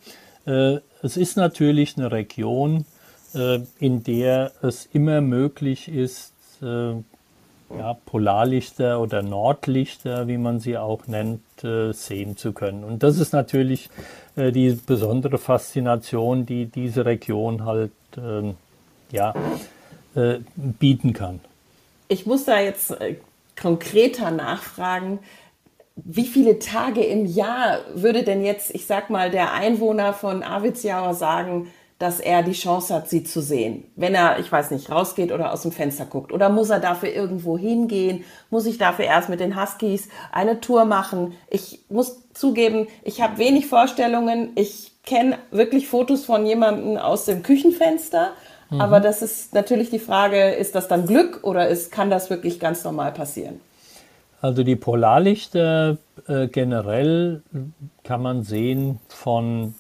es 0.46 1.18
ist 1.18 1.38
natürlich 1.38 1.98
eine 1.98 2.12
Region, 2.12 2.86
in 3.80 4.04
der 4.04 4.52
es 4.62 4.88
immer 4.92 5.22
möglich 5.22 5.88
ist, 5.90 6.34
äh, 6.62 6.94
ja, 7.78 7.94
Polarlichter 8.06 9.02
oder 9.02 9.22
Nordlichter, 9.22 10.28
wie 10.28 10.38
man 10.38 10.60
sie 10.60 10.78
auch 10.78 11.08
nennt, 11.08 11.42
äh, 11.64 11.92
sehen 11.92 12.38
zu 12.38 12.54
können. 12.54 12.84
Und 12.84 13.04
das 13.04 13.20
ist 13.20 13.34
natürlich 13.34 13.90
äh, 14.36 14.52
die 14.52 14.72
besondere 14.86 15.38
Faszination, 15.38 16.46
die 16.46 16.66
diese 16.68 17.06
Region 17.06 17.66
halt 17.66 17.92
ähm, 18.18 18.56
ja, 19.12 19.34
äh, 20.16 20.40
bieten 20.56 21.14
kann. 21.14 21.42
Ich 22.08 22.26
muss 22.26 22.46
da 22.46 22.60
jetzt 22.60 22.96
konkreter 23.60 24.32
nachfragen. 24.32 25.20
Wie 25.96 26.26
viele 26.26 26.60
Tage 26.60 27.04
im 27.04 27.26
Jahr 27.26 27.80
würde 27.96 28.24
denn 28.24 28.46
jetzt, 28.46 28.74
ich 28.74 28.86
sag 28.86 29.10
mal, 29.10 29.30
der 29.32 29.54
Einwohner 29.54 30.14
von 30.14 30.44
Aviziauer 30.44 31.16
sagen, 31.16 31.68
dass 32.00 32.20
er 32.20 32.44
die 32.44 32.54
Chance 32.54 32.94
hat, 32.94 33.10
sie 33.10 33.24
zu 33.24 33.42
sehen. 33.42 33.86
Wenn 33.96 34.14
er, 34.14 34.40
ich 34.40 34.52
weiß 34.52 34.70
nicht, 34.72 34.92
rausgeht 34.92 35.32
oder 35.32 35.52
aus 35.52 35.64
dem 35.64 35.72
Fenster 35.72 36.06
guckt. 36.06 36.32
Oder 36.32 36.50
muss 36.50 36.70
er 36.70 36.80
dafür 36.80 37.12
irgendwo 37.12 37.58
hingehen? 37.58 38.24
Muss 38.52 38.68
ich 38.68 38.78
dafür 38.78 39.06
erst 39.06 39.30
mit 39.30 39.40
den 39.40 39.60
Huskies 39.60 40.08
eine 40.32 40.60
Tour 40.60 40.86
machen? 40.86 41.34
Ich 41.50 41.80
muss 41.90 42.22
zugeben, 42.34 42.88
ich 43.04 43.22
habe 43.22 43.40
wenig 43.40 43.66
Vorstellungen. 43.66 44.52
Ich 44.56 44.92
kenne 45.04 45.40
wirklich 45.50 45.88
Fotos 45.88 46.26
von 46.26 46.46
jemandem 46.46 46.98
aus 46.98 47.26
dem 47.26 47.42
Küchenfenster. 47.42 48.32
Mhm. 48.70 48.82
Aber 48.82 49.00
das 49.00 49.24
ist 49.24 49.56
natürlich 49.56 49.90
die 49.90 50.00
Frage, 50.00 50.52
ist 50.52 50.76
das 50.76 50.88
dann 50.88 51.08
Glück 51.08 51.40
oder 51.44 51.68
ist, 51.68 51.92
kann 51.92 52.12
das 52.12 52.30
wirklich 52.30 52.60
ganz 52.60 52.84
normal 52.84 53.12
passieren? 53.12 53.60
Also 54.40 54.64
die 54.64 54.76
Polarlichter 54.76 55.98
äh, 56.28 56.48
generell 56.48 57.42
kann 58.04 58.22
man 58.22 58.44
sehen 58.44 59.00
von 59.08 59.74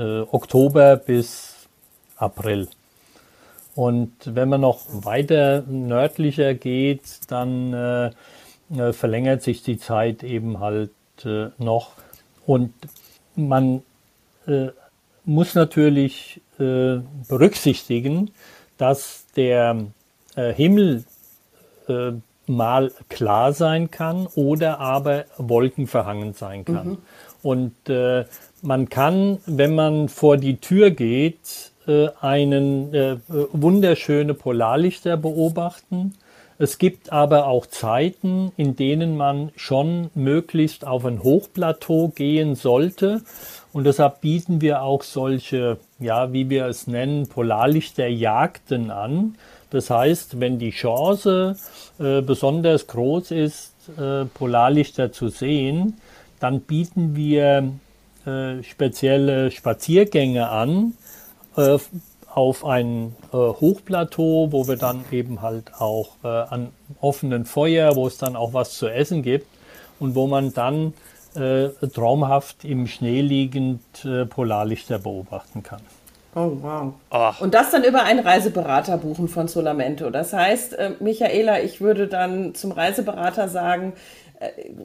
äh, 0.00 0.20
Oktober 0.22 0.96
bis 0.96 1.68
April. 2.16 2.68
Und 3.74 4.12
wenn 4.24 4.48
man 4.48 4.62
noch 4.62 4.80
weiter 4.90 5.62
nördlicher 5.68 6.54
geht, 6.54 7.02
dann 7.28 7.72
äh, 7.72 8.10
äh, 8.76 8.92
verlängert 8.92 9.42
sich 9.42 9.62
die 9.62 9.78
Zeit 9.78 10.22
eben 10.22 10.58
halt 10.60 10.90
äh, 11.24 11.48
noch. 11.58 11.92
Und 12.46 12.72
man 13.36 13.82
äh, 14.46 14.68
muss 15.24 15.54
natürlich 15.54 16.40
berücksichtigen, 16.58 18.32
dass 18.76 19.24
der 19.34 19.86
Himmel 20.34 21.04
mal 22.46 22.92
klar 23.08 23.54
sein 23.54 23.90
kann 23.90 24.26
oder 24.34 24.78
aber 24.80 25.24
wolkenverhangen 25.38 26.34
sein 26.34 26.66
kann. 26.66 26.88
Mhm. 26.88 26.98
Und 27.42 27.72
man 28.62 28.88
kann, 28.88 29.38
wenn 29.46 29.74
man 29.74 30.08
vor 30.08 30.36
die 30.36 30.58
Tür 30.58 30.90
geht, 30.90 31.70
äh, 31.90 32.08
einen 32.20 32.94
äh, 32.94 33.16
wunderschöne 33.28 34.34
Polarlichter 34.34 35.16
beobachten. 35.16 36.14
Es 36.58 36.76
gibt 36.76 37.10
aber 37.10 37.46
auch 37.46 37.64
Zeiten, 37.64 38.52
in 38.56 38.76
denen 38.76 39.16
man 39.16 39.50
schon 39.56 40.10
möglichst 40.14 40.86
auf 40.86 41.06
ein 41.06 41.22
Hochplateau 41.22 42.08
gehen 42.08 42.54
sollte. 42.54 43.22
Und 43.72 43.84
deshalb 43.84 44.20
bieten 44.20 44.60
wir 44.60 44.82
auch 44.82 45.02
solche, 45.02 45.78
ja, 45.98 46.34
wie 46.34 46.50
wir 46.50 46.66
es 46.66 46.86
nennen, 46.86 47.28
Polarlichterjagden 47.28 48.90
an. 48.90 49.36
Das 49.70 49.88
heißt, 49.88 50.38
wenn 50.38 50.58
die 50.58 50.72
Chance 50.72 51.56
äh, 51.98 52.20
besonders 52.20 52.86
groß 52.88 53.30
ist, 53.30 53.72
äh, 53.96 54.26
Polarlichter 54.26 55.12
zu 55.12 55.28
sehen, 55.28 55.94
dann 56.40 56.62
bieten 56.62 57.14
wir 57.14 57.72
äh, 58.26 58.62
spezielle 58.62 59.50
Spaziergänge 59.50 60.48
an 60.48 60.94
äh, 61.56 61.78
auf 62.34 62.64
ein 62.64 63.14
äh, 63.32 63.36
Hochplateau, 63.36 64.48
wo 64.50 64.68
wir 64.68 64.76
dann 64.76 65.04
eben 65.10 65.42
halt 65.42 65.74
auch 65.78 66.10
äh, 66.24 66.28
an 66.28 66.68
offenen 67.00 67.44
Feuer, 67.44 67.96
wo 67.96 68.06
es 68.06 68.18
dann 68.18 68.36
auch 68.36 68.52
was 68.52 68.74
zu 68.74 68.88
essen 68.88 69.22
gibt 69.22 69.46
und 69.98 70.14
wo 70.14 70.26
man 70.26 70.52
dann 70.52 70.94
äh, 71.34 71.68
traumhaft 71.94 72.64
im 72.64 72.86
Schnee 72.86 73.20
liegend 73.20 73.82
Polarlichter 74.30 74.98
beobachten 74.98 75.62
kann. 75.62 75.80
Oh, 76.34 76.52
wow. 76.60 76.92
Ach. 77.10 77.40
Und 77.40 77.54
das 77.54 77.70
dann 77.70 77.84
über 77.84 78.04
einen 78.04 78.20
Reiseberater 78.20 78.98
buchen 78.98 79.28
von 79.28 79.48
Solamento. 79.48 80.10
Das 80.10 80.32
heißt, 80.32 80.76
Michaela, 81.00 81.60
ich 81.60 81.80
würde 81.80 82.06
dann 82.06 82.54
zum 82.54 82.70
Reiseberater 82.70 83.48
sagen, 83.48 83.94
äh, 83.94 84.29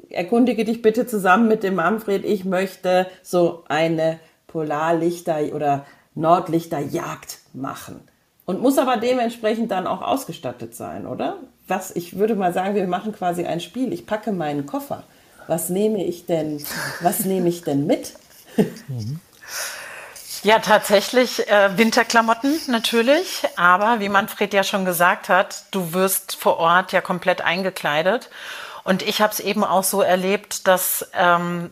erkundige 0.09 0.65
dich 0.65 0.81
bitte 0.81 1.07
zusammen 1.07 1.47
mit 1.47 1.63
dem 1.63 1.75
Manfred, 1.75 2.25
ich 2.25 2.45
möchte 2.45 3.07
so 3.23 3.63
eine 3.67 4.19
Polarlichter- 4.47 5.53
oder 5.53 5.85
Nordlichterjagd 6.13 7.39
machen. 7.53 8.01
Und 8.45 8.61
muss 8.61 8.77
aber 8.77 8.97
dementsprechend 8.97 9.71
dann 9.71 9.87
auch 9.87 10.01
ausgestattet 10.01 10.75
sein, 10.75 11.07
oder? 11.07 11.37
Was, 11.67 11.95
ich 11.95 12.19
würde 12.19 12.35
mal 12.35 12.53
sagen, 12.53 12.75
wir 12.75 12.87
machen 12.87 13.11
quasi 13.11 13.45
ein 13.45 13.59
Spiel. 13.59 13.91
Ich 13.91 14.05
packe 14.05 14.31
meinen 14.31 14.65
Koffer. 14.65 15.03
Was 15.47 15.69
nehme 15.69 16.03
ich 16.03 16.25
denn, 16.25 16.63
was 17.01 17.25
nehme 17.25 17.49
ich 17.49 17.63
denn 17.63 17.85
mit? 17.85 18.13
Ja, 20.43 20.59
tatsächlich 20.59 21.49
äh, 21.49 21.75
Winterklamotten 21.75 22.59
natürlich, 22.67 23.41
aber 23.55 23.99
wie 23.99 24.09
Manfred 24.09 24.53
ja 24.53 24.63
schon 24.63 24.85
gesagt 24.85 25.27
hat, 25.27 25.63
du 25.71 25.91
wirst 25.93 26.35
vor 26.35 26.57
Ort 26.57 26.91
ja 26.91 27.01
komplett 27.01 27.41
eingekleidet 27.41 28.29
und 28.85 29.01
ich 29.01 29.19
habe 29.19 29.33
es 29.33 29.41
eben 29.41 29.63
auch 29.63 29.83
so 29.83 30.01
erlebt, 30.01 30.67
dass 30.67 31.09
ähm, 31.13 31.71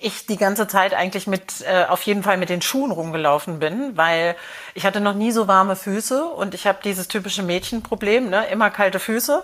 ich 0.00 0.26
die 0.26 0.36
ganze 0.36 0.68
Zeit 0.68 0.94
eigentlich 0.94 1.26
mit 1.26 1.62
äh, 1.62 1.84
auf 1.84 2.02
jeden 2.02 2.22
Fall 2.22 2.36
mit 2.36 2.48
den 2.48 2.62
Schuhen 2.62 2.92
rumgelaufen 2.92 3.58
bin, 3.58 3.96
weil 3.96 4.36
ich 4.74 4.86
hatte 4.86 5.00
noch 5.00 5.14
nie 5.14 5.32
so 5.32 5.48
warme 5.48 5.76
Füße 5.76 6.24
und 6.24 6.54
ich 6.54 6.66
habe 6.66 6.78
dieses 6.84 7.08
typische 7.08 7.42
Mädchenproblem, 7.42 8.30
ne, 8.30 8.46
immer 8.46 8.70
kalte 8.70 9.00
Füße, 9.00 9.42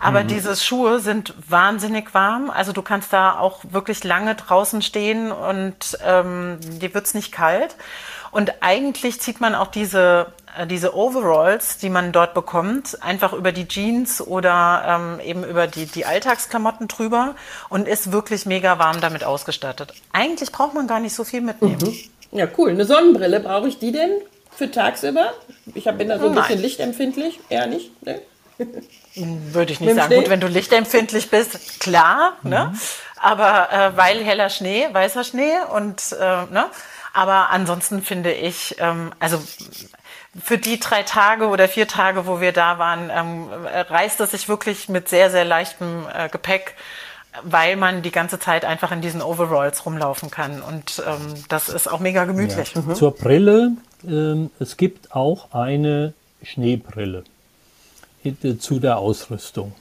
aber 0.00 0.22
mhm. 0.22 0.28
diese 0.28 0.54
Schuhe 0.56 1.00
sind 1.00 1.34
wahnsinnig 1.48 2.14
warm, 2.14 2.50
also 2.50 2.72
du 2.72 2.82
kannst 2.82 3.12
da 3.12 3.38
auch 3.38 3.60
wirklich 3.70 4.04
lange 4.04 4.34
draußen 4.34 4.82
stehen 4.82 5.32
und 5.32 5.98
ähm, 6.04 6.58
dir 6.60 6.92
wird's 6.94 7.14
nicht 7.14 7.32
kalt. 7.32 7.76
Und 8.30 8.62
eigentlich 8.62 9.20
zieht 9.22 9.40
man 9.40 9.54
auch 9.54 9.68
diese 9.68 10.32
diese 10.66 10.94
Overalls, 10.94 11.78
die 11.78 11.90
man 11.90 12.12
dort 12.12 12.34
bekommt, 12.34 13.02
einfach 13.02 13.32
über 13.32 13.52
die 13.52 13.68
Jeans 13.68 14.20
oder 14.20 14.84
ähm, 14.86 15.20
eben 15.20 15.44
über 15.44 15.66
die, 15.66 15.86
die 15.86 16.04
Alltagsklamotten 16.04 16.88
drüber 16.88 17.34
und 17.68 17.88
ist 17.88 18.12
wirklich 18.12 18.46
mega 18.46 18.78
warm 18.78 19.00
damit 19.00 19.24
ausgestattet. 19.24 19.94
Eigentlich 20.12 20.52
braucht 20.52 20.74
man 20.74 20.86
gar 20.86 21.00
nicht 21.00 21.14
so 21.14 21.24
viel 21.24 21.40
mitnehmen. 21.40 21.78
Mhm. 21.80 22.38
Ja, 22.38 22.46
cool. 22.58 22.70
Eine 22.70 22.84
Sonnenbrille, 22.84 23.40
brauche 23.40 23.68
ich 23.68 23.78
die 23.78 23.92
denn 23.92 24.10
für 24.50 24.70
tagsüber? 24.70 25.32
Ich 25.74 25.84
bin 25.84 26.08
da 26.08 26.18
so 26.18 26.26
ein 26.26 26.34
Nein. 26.34 26.44
bisschen 26.44 26.60
lichtempfindlich. 26.60 27.40
Eher 27.48 27.66
nicht? 27.66 27.90
Ne? 28.04 28.20
Würde 29.14 29.72
ich 29.72 29.80
nicht 29.80 29.94
sagen. 29.94 30.08
Schnee? 30.08 30.20
Gut, 30.20 30.30
wenn 30.30 30.40
du 30.40 30.48
lichtempfindlich 30.48 31.30
bist, 31.30 31.80
klar. 31.80 32.34
Ne? 32.42 32.66
Mhm. 32.66 32.72
Ne? 32.72 32.78
Aber 33.20 33.72
äh, 33.72 33.96
weil 33.96 34.22
heller 34.22 34.50
Schnee, 34.50 34.86
weißer 34.92 35.24
Schnee 35.24 35.54
und 35.74 36.12
äh, 36.12 36.44
ne? 36.52 36.66
Aber 37.12 37.50
ansonsten 37.50 38.02
finde 38.02 38.32
ich, 38.32 38.76
ähm, 38.78 39.12
also 39.18 39.42
für 40.42 40.58
die 40.58 40.78
drei 40.78 41.02
Tage 41.02 41.48
oder 41.48 41.68
vier 41.68 41.88
Tage, 41.88 42.26
wo 42.26 42.40
wir 42.40 42.52
da 42.52 42.78
waren, 42.78 43.10
ähm, 43.10 43.48
reist 43.88 44.20
es 44.20 44.32
sich 44.32 44.48
wirklich 44.48 44.88
mit 44.88 45.08
sehr, 45.08 45.30
sehr 45.30 45.44
leichtem 45.44 46.06
äh, 46.12 46.28
Gepäck, 46.28 46.74
weil 47.42 47.76
man 47.76 48.02
die 48.02 48.10
ganze 48.10 48.38
Zeit 48.38 48.64
einfach 48.64 48.92
in 48.92 49.00
diesen 49.00 49.22
Overalls 49.22 49.84
rumlaufen 49.86 50.30
kann. 50.30 50.62
Und 50.62 51.02
ähm, 51.06 51.34
das 51.48 51.68
ist 51.68 51.88
auch 51.88 52.00
mega 52.00 52.24
gemütlich. 52.24 52.74
Ja. 52.74 52.82
Mhm. 52.82 52.94
Zur 52.94 53.14
Brille, 53.14 53.72
ähm, 54.06 54.50
es 54.58 54.76
gibt 54.76 55.14
auch 55.14 55.52
eine 55.52 56.14
Schneebrille 56.42 57.24
äh, 58.24 58.56
zu 58.58 58.80
der 58.80 58.98
Ausrüstung. 58.98 59.74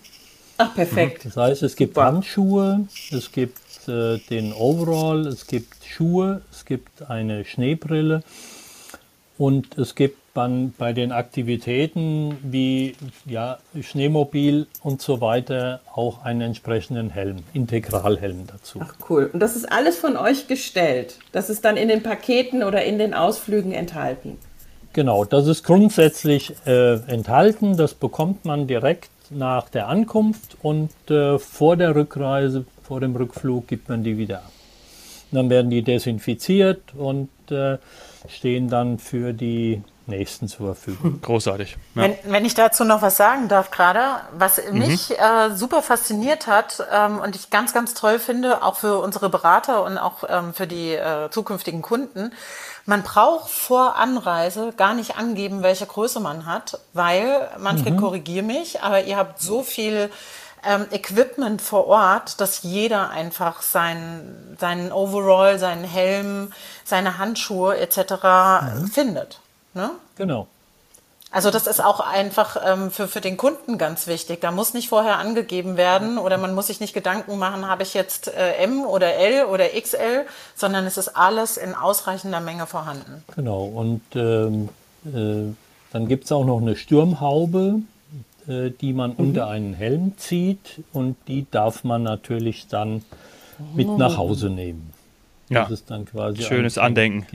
Ach, 0.58 0.74
perfekt. 0.74 1.26
Das 1.26 1.38
heißt, 1.38 1.64
es 1.64 1.76
gibt 1.76 1.96
Super. 1.96 2.08
Handschuhe, 2.08 2.88
es 3.12 3.32
gibt 3.32 3.60
äh, 3.88 4.18
den 4.18 4.54
Overall, 4.54 5.28
es 5.28 5.46
gibt 5.46 5.76
Schuhe, 5.86 6.42
es 6.52 6.66
gibt 6.66 7.10
eine 7.10 7.46
Schneebrille 7.46 8.24
und 9.38 9.78
es 9.78 9.96
gibt 9.96 10.18
man 10.38 10.74
bei 10.78 10.94
den 10.94 11.12
Aktivitäten 11.12 12.38
wie 12.44 12.96
ja, 13.26 13.58
Schneemobil 13.82 14.68
und 14.84 15.02
so 15.02 15.20
weiter 15.20 15.82
auch 15.94 16.24
einen 16.24 16.42
entsprechenden 16.42 17.10
Helm, 17.10 17.38
Integralhelm 17.54 18.46
dazu. 18.48 18.80
Ach 18.82 18.94
cool. 19.10 19.30
Und 19.34 19.42
das 19.42 19.58
ist 19.58 19.70
alles 19.70 19.98
von 19.98 20.16
euch 20.16 20.48
gestellt. 20.48 21.18
Das 21.34 21.50
ist 21.50 21.66
dann 21.66 21.76
in 21.76 21.90
den 21.90 22.04
Paketen 22.04 22.64
oder 22.64 22.86
in 22.86 23.00
den 23.00 23.14
Ausflügen 23.14 23.74
enthalten. 23.74 24.38
Genau, 24.94 25.26
das 25.26 25.48
ist 25.48 25.64
grundsätzlich 25.64 26.54
äh, 26.66 26.94
enthalten. 27.08 27.76
Das 27.76 27.94
bekommt 27.94 28.46
man 28.46 28.68
direkt 28.68 29.10
nach 29.30 29.70
der 29.70 29.88
Ankunft 29.88 30.56
und 30.62 30.92
äh, 31.10 31.38
vor 31.38 31.76
der 31.76 31.96
Rückreise, 31.96 32.64
vor 32.84 33.02
dem 33.02 33.16
Rückflug 33.16 33.68
gibt 33.68 33.90
man 33.90 34.04
die 34.04 34.18
wieder 34.18 34.38
ab. 34.38 34.52
dann 35.32 35.50
werden 35.50 35.70
die 35.70 35.82
desinfiziert 35.82 36.82
und 36.96 37.30
äh, 37.50 37.78
stehen 38.30 38.70
dann 38.70 39.00
für 39.00 39.34
die 39.34 39.82
Nächsten 40.08 40.48
zur 40.48 40.68
Verfügung. 40.76 41.20
Großartig. 41.22 41.78
Ja. 41.96 42.04
Wenn, 42.04 42.16
wenn, 42.24 42.46
ich 42.46 42.54
dazu 42.54 42.86
noch 42.86 43.02
was 43.02 43.18
sagen 43.18 43.50
darf 43.50 43.72
gerade, 43.72 44.22
was 44.38 44.62
mhm. 44.64 44.80
mich 44.80 45.12
äh, 45.20 45.52
super 45.54 45.82
fasziniert 45.82 46.48
hat 46.48 46.86
ähm, 46.92 47.20
und 47.20 47.36
ich 47.36 47.50
ganz, 47.50 47.74
ganz 47.74 47.94
toll 47.94 48.18
finde, 48.20 48.64
auch 48.64 48.78
für 48.78 49.00
unsere 49.00 49.30
Berater 49.30 49.84
und 49.84 49.98
auch 49.98 50.24
ähm, 50.30 50.54
für 50.54 50.66
die 50.66 50.94
äh, 50.94 51.30
zukünftigen 51.30 51.82
Kunden, 51.82 52.32
man 52.86 53.04
braucht 53.04 53.50
vor 53.50 53.98
Anreise 53.98 54.72
gar 54.78 54.94
nicht 54.94 55.18
angeben, 55.18 55.62
welche 55.62 55.86
Größe 55.86 56.22
man 56.22 56.46
hat, 56.46 56.80
weil, 56.94 57.50
Manfred, 57.60 57.96
mhm. 57.96 57.98
korrigier 57.98 58.44
mich, 58.44 58.82
aber 58.82 59.04
ihr 59.04 59.18
habt 59.18 59.42
so 59.42 59.62
viel 59.62 60.10
ähm, 60.68 60.86
Equipment 60.92 61.62
vor 61.62 61.88
Ort, 61.88 62.42
dass 62.42 62.64
jeder 62.64 63.10
einfach 63.10 63.62
sein, 63.62 64.56
seinen 64.60 64.92
Overall, 64.92 65.58
seinen 65.60 65.84
Helm, 65.84 66.52
seine 66.84 67.18
Handschuhe 67.18 67.78
etc. 67.78 67.98
Mhm. 68.76 68.88
findet. 68.88 69.40
Ne? 69.74 69.92
Genau. 70.18 70.48
Also 71.30 71.52
das 71.52 71.68
ist 71.68 71.84
auch 71.84 72.00
einfach 72.00 72.58
ähm, 72.66 72.90
für, 72.90 73.08
für 73.08 73.20
den 73.20 73.36
Kunden 73.36 73.78
ganz 73.78 74.08
wichtig. 74.08 74.40
Da 74.40 74.52
muss 74.52 74.74
nicht 74.74 74.88
vorher 74.88 75.18
angegeben 75.18 75.76
werden 75.76 76.18
oder 76.18 76.38
man 76.38 76.56
muss 76.56 76.68
sich 76.68 76.80
nicht 76.80 76.94
Gedanken 76.94 77.38
machen, 77.38 77.68
habe 77.68 77.84
ich 77.84 77.94
jetzt 77.94 78.30
äh, 78.30 78.54
M 78.64 78.86
oder 78.86 79.14
L 79.16 79.46
oder 79.46 79.68
XL, 79.68 80.26
sondern 80.56 80.86
es 80.86 80.98
ist 80.98 81.10
alles 81.10 81.58
in 81.58 81.76
ausreichender 81.76 82.40
Menge 82.40 82.66
vorhanden. 82.66 83.24
Genau, 83.36 83.66
und 83.66 84.02
ähm, 84.16 84.70
äh, 85.06 85.54
dann 85.92 86.08
gibt 86.08 86.26
es 86.26 86.32
auch 86.32 86.46
noch 86.46 86.62
eine 86.62 86.78
Stürmhaube, 86.78 87.82
äh, 88.48 88.72
die 88.72 88.94
man 88.94 89.12
mhm. 89.12 89.18
unter 89.18 89.48
einen 89.48 89.74
Helm 89.74 90.18
zieht 90.18 90.82
und 90.94 91.16
die 91.28 91.46
darf 91.50 91.84
man 91.84 92.04
natürlich 92.04 92.68
dann 92.68 93.04
mit 93.76 93.88
nach 93.98 94.18
Hause 94.18 94.50
nehmen. 94.50 94.94
Ja, 95.50 95.64
das 95.64 95.72
ist 95.72 95.92
dann 95.92 96.06
quasi 96.06 96.44
schönes 96.44 96.78
Andenken. 96.78 97.26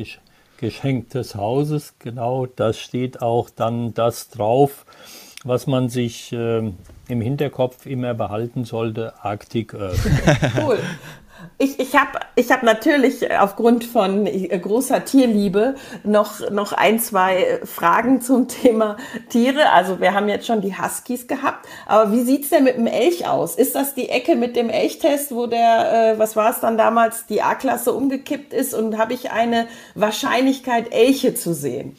Geschenk 0.58 1.10
des 1.10 1.34
Hauses, 1.34 1.94
genau, 1.98 2.46
das 2.46 2.78
steht 2.78 3.20
auch 3.20 3.50
dann 3.50 3.94
das 3.94 4.28
drauf, 4.28 4.86
was 5.42 5.66
man 5.66 5.88
sich 5.88 6.32
äh, 6.32 6.58
im 7.08 7.20
Hinterkopf 7.20 7.86
immer 7.86 8.14
behalten 8.14 8.64
sollte, 8.64 9.14
Arctic 9.24 9.74
Earth. 9.74 9.98
cool. 10.64 10.78
Ich, 11.58 11.78
ich 11.78 11.94
habe 11.94 12.18
ich 12.34 12.50
hab 12.50 12.62
natürlich 12.62 13.30
aufgrund 13.38 13.84
von 13.84 14.26
äh, 14.26 14.58
großer 14.58 15.04
Tierliebe 15.04 15.74
noch, 16.02 16.50
noch 16.50 16.72
ein, 16.72 16.98
zwei 16.98 17.60
Fragen 17.64 18.20
zum 18.20 18.48
Thema 18.48 18.96
Tiere. 19.28 19.70
Also 19.70 20.00
wir 20.00 20.14
haben 20.14 20.28
jetzt 20.28 20.46
schon 20.46 20.60
die 20.60 20.76
Huskies 20.76 21.26
gehabt, 21.26 21.68
aber 21.86 22.12
wie 22.12 22.22
sieht's 22.22 22.50
denn 22.50 22.64
mit 22.64 22.76
dem 22.76 22.86
Elch 22.86 23.28
aus? 23.28 23.54
Ist 23.56 23.74
das 23.74 23.94
die 23.94 24.08
Ecke 24.08 24.34
mit 24.34 24.56
dem 24.56 24.70
Elchtest, 24.70 25.32
wo 25.32 25.46
der, 25.46 26.14
äh, 26.14 26.18
was 26.18 26.36
war 26.36 26.50
es 26.50 26.60
dann 26.60 26.76
damals, 26.76 27.26
die 27.26 27.42
A-Klasse 27.42 27.92
umgekippt 27.92 28.52
ist 28.52 28.74
und 28.74 28.98
habe 28.98 29.12
ich 29.14 29.30
eine 29.30 29.66
Wahrscheinlichkeit, 29.94 30.92
Elche 30.92 31.34
zu 31.34 31.54
sehen? 31.54 31.96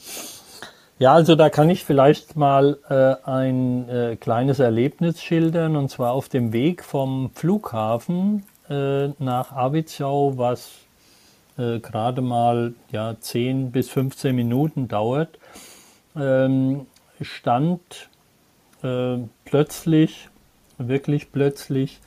Ja, 0.99 1.13
also 1.13 1.35
da 1.35 1.49
kann 1.49 1.69
ich 1.69 1.83
vielleicht 1.83 2.35
mal 2.35 2.77
äh, 2.89 3.29
ein 3.29 3.89
äh, 3.89 4.15
kleines 4.15 4.59
Erlebnis 4.59 5.21
schildern. 5.21 5.75
Und 5.75 5.89
zwar 5.89 6.13
auf 6.13 6.29
dem 6.29 6.53
Weg 6.53 6.83
vom 6.83 7.31
Flughafen 7.33 8.45
äh, 8.69 9.07
nach 9.19 9.51
Avitschau, 9.51 10.37
was 10.37 10.71
äh, 11.57 11.79
gerade 11.79 12.21
mal 12.21 12.73
ja, 12.91 13.15
10 13.19 13.71
bis 13.71 13.89
15 13.89 14.35
Minuten 14.35 14.87
dauert, 14.87 15.37
ähm, 16.15 16.85
stand 17.21 18.09
äh, 18.83 19.17
plötzlich, 19.45 20.29
wirklich 20.77 21.31
plötzlich, 21.31 21.99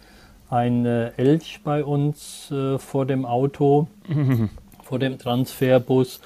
ein 0.50 0.86
äh, 0.86 1.10
Elch 1.16 1.60
bei 1.64 1.84
uns 1.84 2.50
äh, 2.50 2.78
vor 2.78 3.06
dem 3.06 3.24
Auto, 3.24 3.88
vor 4.84 4.98
dem 4.98 5.18
Transferbus, 5.18 6.20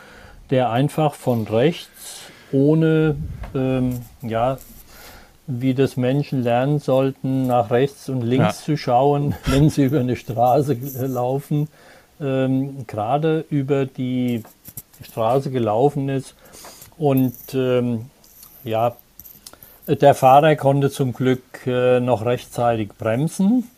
der 0.51 0.71
einfach 0.71 1.15
von 1.15 1.47
rechts 1.47 2.31
ohne 2.53 3.17
ähm, 3.55 4.01
ja, 4.23 4.59
wie 5.51 5.75
das 5.75 5.97
Menschen 5.97 6.43
lernen 6.43 6.79
sollten, 6.79 7.47
nach 7.47 7.71
rechts 7.71 8.09
und 8.09 8.23
links 8.23 8.61
ja. 8.61 8.65
zu 8.65 8.77
schauen, 8.77 9.35
wenn 9.47 9.71
sie 9.71 9.85
über 9.85 10.01
eine 10.01 10.17
Straße 10.17 10.77
laufen, 11.07 11.69
ähm, 12.21 12.87
gerade 12.87 13.45
über 13.51 13.87
die 13.87 14.43
Straße 15.03 15.51
gelaufen 15.51 16.09
ist. 16.09 16.35
Und 16.99 17.35
ähm, 17.55 18.07
ja, 18.63 18.97
der 19.87 20.15
Fahrer 20.15 20.55
konnte 20.57 20.91
zum 20.91 21.13
Glück 21.13 21.67
äh, 21.67 21.99
noch 22.01 22.25
rechtzeitig 22.25 22.91
bremsen, 22.99 23.69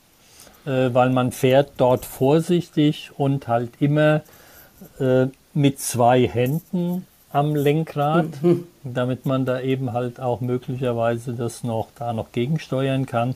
äh, 0.66 0.92
weil 0.92 1.10
man 1.10 1.32
fährt 1.32 1.72
dort 1.76 2.04
vorsichtig 2.04 3.10
und 3.16 3.48
halt 3.48 3.70
immer 3.80 4.22
äh, 4.98 5.26
mit 5.54 5.80
zwei 5.80 6.26
Händen 6.26 7.06
am 7.32 7.54
Lenkrad, 7.54 8.26
mhm. 8.42 8.66
damit 8.84 9.26
man 9.26 9.44
da 9.44 9.60
eben 9.60 9.92
halt 9.92 10.20
auch 10.20 10.40
möglicherweise 10.40 11.32
das 11.32 11.64
noch 11.64 11.88
da 11.98 12.12
noch 12.12 12.32
gegensteuern 12.32 13.06
kann. 13.06 13.34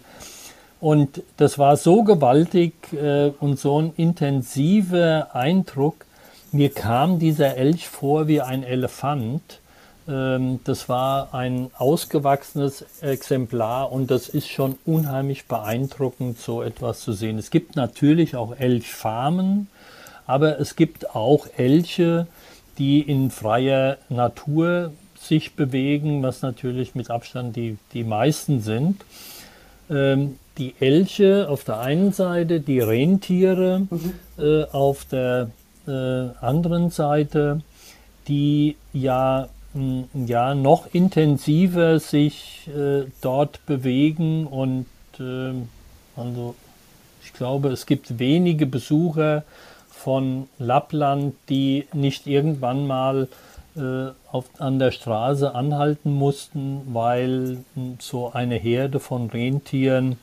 Und 0.80 1.22
das 1.36 1.58
war 1.58 1.76
so 1.76 2.04
gewaltig 2.04 2.74
äh, 2.92 3.30
und 3.40 3.58
so 3.58 3.80
ein 3.80 3.92
intensiver 3.96 5.34
Eindruck. 5.34 6.04
Mir 6.52 6.70
kam 6.70 7.18
dieser 7.18 7.56
Elch 7.56 7.88
vor 7.88 8.28
wie 8.28 8.40
ein 8.40 8.62
Elefant. 8.62 9.60
Ähm, 10.08 10.60
das 10.64 10.88
war 10.88 11.34
ein 11.34 11.70
ausgewachsenes 11.76 12.84
Exemplar 13.00 13.90
und 13.90 14.10
das 14.10 14.28
ist 14.28 14.48
schon 14.48 14.78
unheimlich 14.84 15.46
beeindruckend, 15.46 16.38
so 16.38 16.62
etwas 16.62 17.00
zu 17.00 17.12
sehen. 17.12 17.38
Es 17.38 17.50
gibt 17.50 17.76
natürlich 17.76 18.36
auch 18.36 18.54
Elchfarmen, 18.56 19.68
aber 20.26 20.60
es 20.60 20.76
gibt 20.76 21.14
auch 21.14 21.46
Elche, 21.56 22.26
die 22.78 23.00
in 23.00 23.30
freier 23.30 23.98
Natur 24.08 24.92
sich 25.18 25.54
bewegen, 25.54 26.22
was 26.22 26.42
natürlich 26.42 26.94
mit 26.94 27.10
Abstand 27.10 27.56
die, 27.56 27.78
die 27.92 28.04
meisten 28.04 28.60
sind. 28.60 29.02
Ähm, 29.90 30.38
die 30.58 30.74
Elche 30.80 31.48
auf 31.48 31.64
der 31.64 31.80
einen 31.80 32.12
Seite, 32.12 32.60
die 32.60 32.80
Rentiere 32.80 33.86
mhm. 33.90 34.12
äh, 34.38 34.64
auf 34.64 35.04
der 35.04 35.50
äh, 35.86 35.90
anderen 36.40 36.90
Seite, 36.90 37.60
die 38.28 38.76
ja, 38.92 39.48
mh, 39.74 40.04
ja 40.26 40.54
noch 40.54 40.92
intensiver 40.92 42.00
sich 42.00 42.68
äh, 42.68 43.04
dort 43.20 43.64
bewegen 43.66 44.46
und 44.46 44.86
ähm, 45.20 45.68
also 46.16 46.54
ich 47.22 47.32
glaube, 47.32 47.68
es 47.68 47.86
gibt 47.86 48.18
wenige 48.18 48.66
Besucher 48.66 49.44
von 49.96 50.48
Lappland, 50.58 51.34
die 51.48 51.86
nicht 51.92 52.26
irgendwann 52.26 52.86
mal 52.86 53.28
äh, 53.76 54.10
auf, 54.30 54.44
an 54.58 54.78
der 54.78 54.90
Straße 54.90 55.54
anhalten 55.54 56.12
mussten, 56.12 56.82
weil 56.92 57.58
so 57.98 58.32
eine 58.32 58.56
Herde 58.56 59.00
von 59.00 59.30
Rentieren 59.30 60.16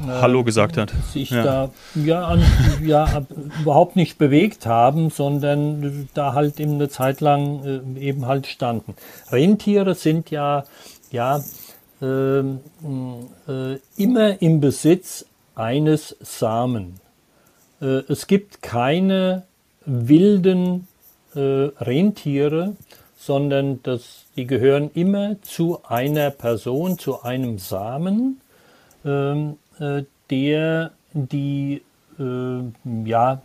äh, 0.00 0.06
Hallo 0.06 0.44
gesagt 0.44 0.76
hat. 0.76 0.92
Sich 1.12 1.30
ja. 1.30 1.42
da 1.42 1.70
ja, 1.94 2.24
an, 2.24 2.42
ja, 2.82 3.22
überhaupt 3.60 3.96
nicht 3.96 4.18
bewegt 4.18 4.66
haben, 4.66 5.10
sondern 5.10 6.08
da 6.14 6.32
halt 6.34 6.60
eben 6.60 6.74
eine 6.74 6.88
Zeit 6.88 7.20
lang 7.20 7.94
äh, 7.96 8.00
eben 8.00 8.26
halt 8.26 8.46
standen. 8.46 8.94
Rentiere 9.30 9.94
sind 9.94 10.30
ja, 10.30 10.64
ja 11.10 11.40
ähm, 12.00 12.60
äh, 13.48 13.76
immer 13.96 14.40
im 14.40 14.60
Besitz 14.60 15.26
eines 15.54 16.16
Samen. 16.20 17.01
Äh, 17.82 18.02
es 18.08 18.26
gibt 18.26 18.62
keine 18.62 19.42
wilden 19.84 20.86
äh, 21.34 21.40
Rentiere, 21.40 22.76
sondern 23.16 23.82
das, 23.82 24.24
die 24.36 24.46
gehören 24.46 24.90
immer 24.94 25.36
zu 25.42 25.80
einer 25.84 26.30
Person, 26.30 26.98
zu 26.98 27.22
einem 27.22 27.58
Samen, 27.58 28.40
ähm, 29.04 29.58
äh, 29.78 30.04
der 30.30 30.92
die 31.12 31.82
ja, 32.18 33.42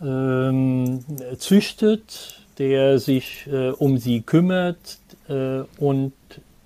ähm, 0.00 1.04
züchtet, 1.38 2.40
der 2.58 2.98
sich 2.98 3.48
um 3.78 3.98
sie 3.98 4.22
kümmert 4.22 4.98
und 5.78 6.12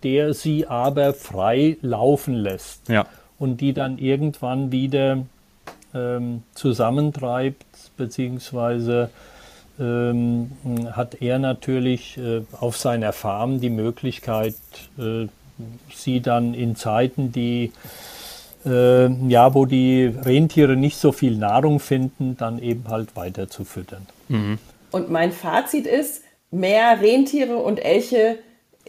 der 0.02 0.34
sie 0.34 0.66
aber 0.66 1.14
frei 1.14 1.78
laufen 1.80 2.34
lässt. 2.34 2.88
Ja. 2.88 3.06
Und 3.38 3.60
die 3.62 3.72
dann 3.72 3.98
irgendwann 3.98 4.70
wieder 4.70 5.24
ähm, 5.94 6.42
zusammentreibt, 6.54 7.64
beziehungsweise 7.96 9.10
ähm, 9.80 10.50
hat 10.92 11.20
er 11.20 11.38
natürlich 11.38 12.18
äh, 12.18 12.42
auf 12.58 12.76
seiner 12.76 13.12
Farm 13.12 13.60
die 13.60 13.70
Möglichkeit, 13.70 14.54
äh, 14.98 15.26
sie 15.94 16.20
dann 16.20 16.54
in 16.54 16.76
Zeiten, 16.76 17.32
die 17.32 17.72
äh, 18.64 19.08
ja, 19.28 19.54
wo 19.54 19.66
die 19.66 20.06
Rentiere 20.06 20.76
nicht 20.76 20.98
so 20.98 21.12
viel 21.12 21.36
Nahrung 21.36 21.80
finden, 21.80 22.36
dann 22.36 22.60
eben 22.60 22.84
halt 22.88 23.16
weiter 23.16 23.48
zu 23.48 23.64
füttern. 23.64 24.06
Mhm. 24.28 24.58
Und 24.90 25.10
mein 25.10 25.32
Fazit 25.32 25.86
ist, 25.86 26.22
mehr 26.50 27.00
Rentiere 27.00 27.56
und 27.56 27.78
Elche 27.78 28.38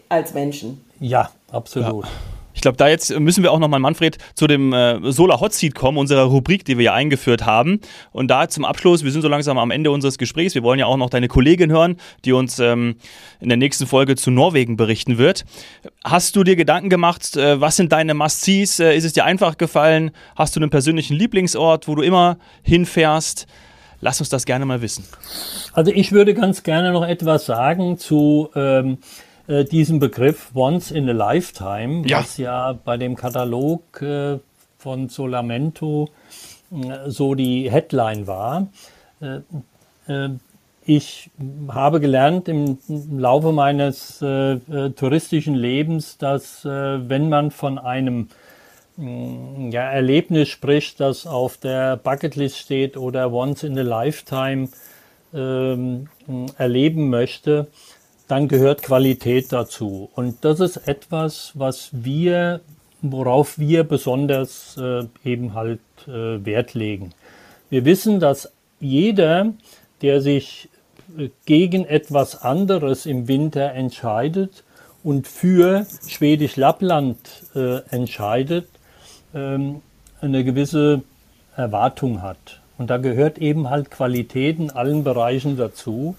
als 0.08 0.34
Menschen. 0.34 0.84
Ja, 1.00 1.30
absolut. 1.52 2.06
Ja. 2.06 2.12
Ich 2.60 2.62
glaube, 2.62 2.76
da 2.76 2.90
jetzt 2.90 3.18
müssen 3.18 3.42
wir 3.42 3.54
auch 3.54 3.60
nochmal, 3.60 3.80
Manfred, 3.80 4.18
zu 4.36 4.46
dem 4.46 4.74
äh, 4.74 5.14
Solar 5.14 5.40
Hot 5.40 5.54
Seat 5.54 5.76
kommen, 5.76 5.98
unserer 5.98 6.24
Rubrik, 6.24 6.66
die 6.66 6.78
wir 6.78 6.84
ja 6.84 6.94
eingeführt 6.94 7.46
haben. 7.46 7.80
Und 8.12 8.28
da 8.28 8.50
zum 8.50 8.66
Abschluss, 8.66 9.06
wir 9.06 9.14
sind 9.14 9.22
so 9.22 9.30
langsam 9.30 9.58
am 9.58 9.72
Ende 9.72 9.92
unseres 9.92 10.18
Gesprächs. 10.18 10.56
Wir 10.56 10.64
wollen 10.64 10.78
ja 10.78 10.86
auch 10.86 10.98
noch 10.98 11.10
deine 11.10 11.30
Kollegin 11.30 11.72
hören, 11.72 11.96
die 12.26 12.34
uns 12.34 12.60
ähm, 12.60 12.98
in 13.40 13.48
der 13.48 13.58
nächsten 13.58 13.88
Folge 13.88 14.18
zu 14.18 14.30
Norwegen 14.30 14.76
berichten 14.76 15.18
wird. 15.18 15.46
Hast 16.04 16.36
du 16.36 16.44
dir 16.44 16.58
Gedanken 16.58 16.90
gemacht, 16.90 17.38
äh, 17.38 17.62
was 17.62 17.78
sind 17.78 17.94
deine 17.94 18.14
Must-Sees? 18.14 18.82
Äh, 18.82 18.98
ist 18.98 19.06
es 19.06 19.14
dir 19.14 19.24
einfach 19.24 19.58
gefallen? 19.58 20.12
Hast 20.36 20.54
du 20.58 20.60
einen 20.60 20.70
persönlichen 20.70 21.16
Lieblingsort, 21.16 21.88
wo 21.88 21.96
du 21.96 22.02
immer 22.02 22.40
hinfährst? 22.64 23.48
Lass 24.02 24.20
uns 24.20 24.28
das 24.28 24.44
gerne 24.44 24.66
mal 24.66 24.82
wissen. 24.82 25.06
Also 25.72 25.92
ich 25.94 26.12
würde 26.12 26.34
ganz 26.34 26.64
gerne 26.64 26.92
noch 26.92 27.08
etwas 27.08 27.46
sagen 27.46 27.98
zu 27.98 28.50
ähm, 28.54 28.98
äh, 29.50 29.66
diesem 29.66 30.00
Begriff 30.00 30.52
Once 30.54 30.92
in 30.92 31.10
a 31.10 31.12
Lifetime, 31.12 32.08
ja. 32.08 32.20
was 32.20 32.38
ja 32.38 32.74
bei 32.74 32.98
dem 32.98 33.16
Katalog 33.16 34.02
äh, 34.02 34.38
von 34.78 35.10
Solamento 35.10 36.10
äh, 36.72 37.10
so 37.10 37.34
die 37.34 37.70
Headline 37.70 38.28
war. 38.28 38.68
Äh, 39.22 39.42
äh, 40.08 40.30
ich 40.86 41.30
habe 41.68 42.00
gelernt 42.00 42.48
im, 42.48 42.78
Laufe 42.88 43.52
meines 43.52 44.18
touristischen 44.18 45.54
Lebens, 45.54 46.18
dass 46.18 46.66
wenn 46.66 47.30
man 47.30 47.52
von 47.52 47.78
einem 47.78 48.30
mm, 48.98 49.70
ja, 49.70 49.84
Erlebnis 49.84 50.50
spricht, 50.50 51.00
das 51.00 51.28
auf 51.28 51.58
der 51.58 51.96
Bucketlist 51.96 52.58
steht 52.58 52.98
oder 52.98 53.32
once 53.32 53.62
in 53.62 53.78
a 53.78 53.84
lifetime 53.84 54.70
ähm, 55.32 56.08
erleben 56.58 57.10
möchte, 57.12 57.68
dann 58.30 58.48
gehört 58.48 58.84
Qualität 58.84 59.52
dazu. 59.52 60.10
Und 60.14 60.46
das 60.46 60.60
ist 60.60 60.78
etwas, 60.88 61.52
was 61.56 61.90
wir, 61.92 62.62
worauf 63.02 63.58
wir 63.58 63.84
besonders 63.84 64.78
äh, 64.78 65.06
eben 65.26 65.56
halt 65.56 65.80
äh, 66.08 66.46
Wert 66.46 66.76
legen. 66.76 67.14
Wir 67.72 67.86
wissen, 67.86 68.20
dass 68.20 68.52
jeder, 68.80 69.54
der 70.04 70.22
sich 70.22 70.70
äh, 71.18 71.30
gegen 71.46 71.86
etwas 71.86 72.42
anderes 72.42 73.08
im 73.08 73.28
Winter 73.28 73.74
entscheidet 73.74 74.64
und 75.04 75.28
für 75.28 75.88
Schwedisch 76.08 76.56
Lappland 76.56 77.18
äh, 77.56 77.80
entscheidet, 77.90 78.68
ähm, 79.34 79.82
eine 80.22 80.44
gewisse 80.44 81.02
Erwartung 81.56 82.22
hat. 82.22 82.62
Und 82.78 82.92
da 82.92 82.98
gehört 82.98 83.40
eben 83.40 83.72
halt 83.72 83.90
Qualität 83.90 84.60
in 84.60 84.70
allen 84.70 85.04
Bereichen 85.04 85.58
dazu. 85.58 86.16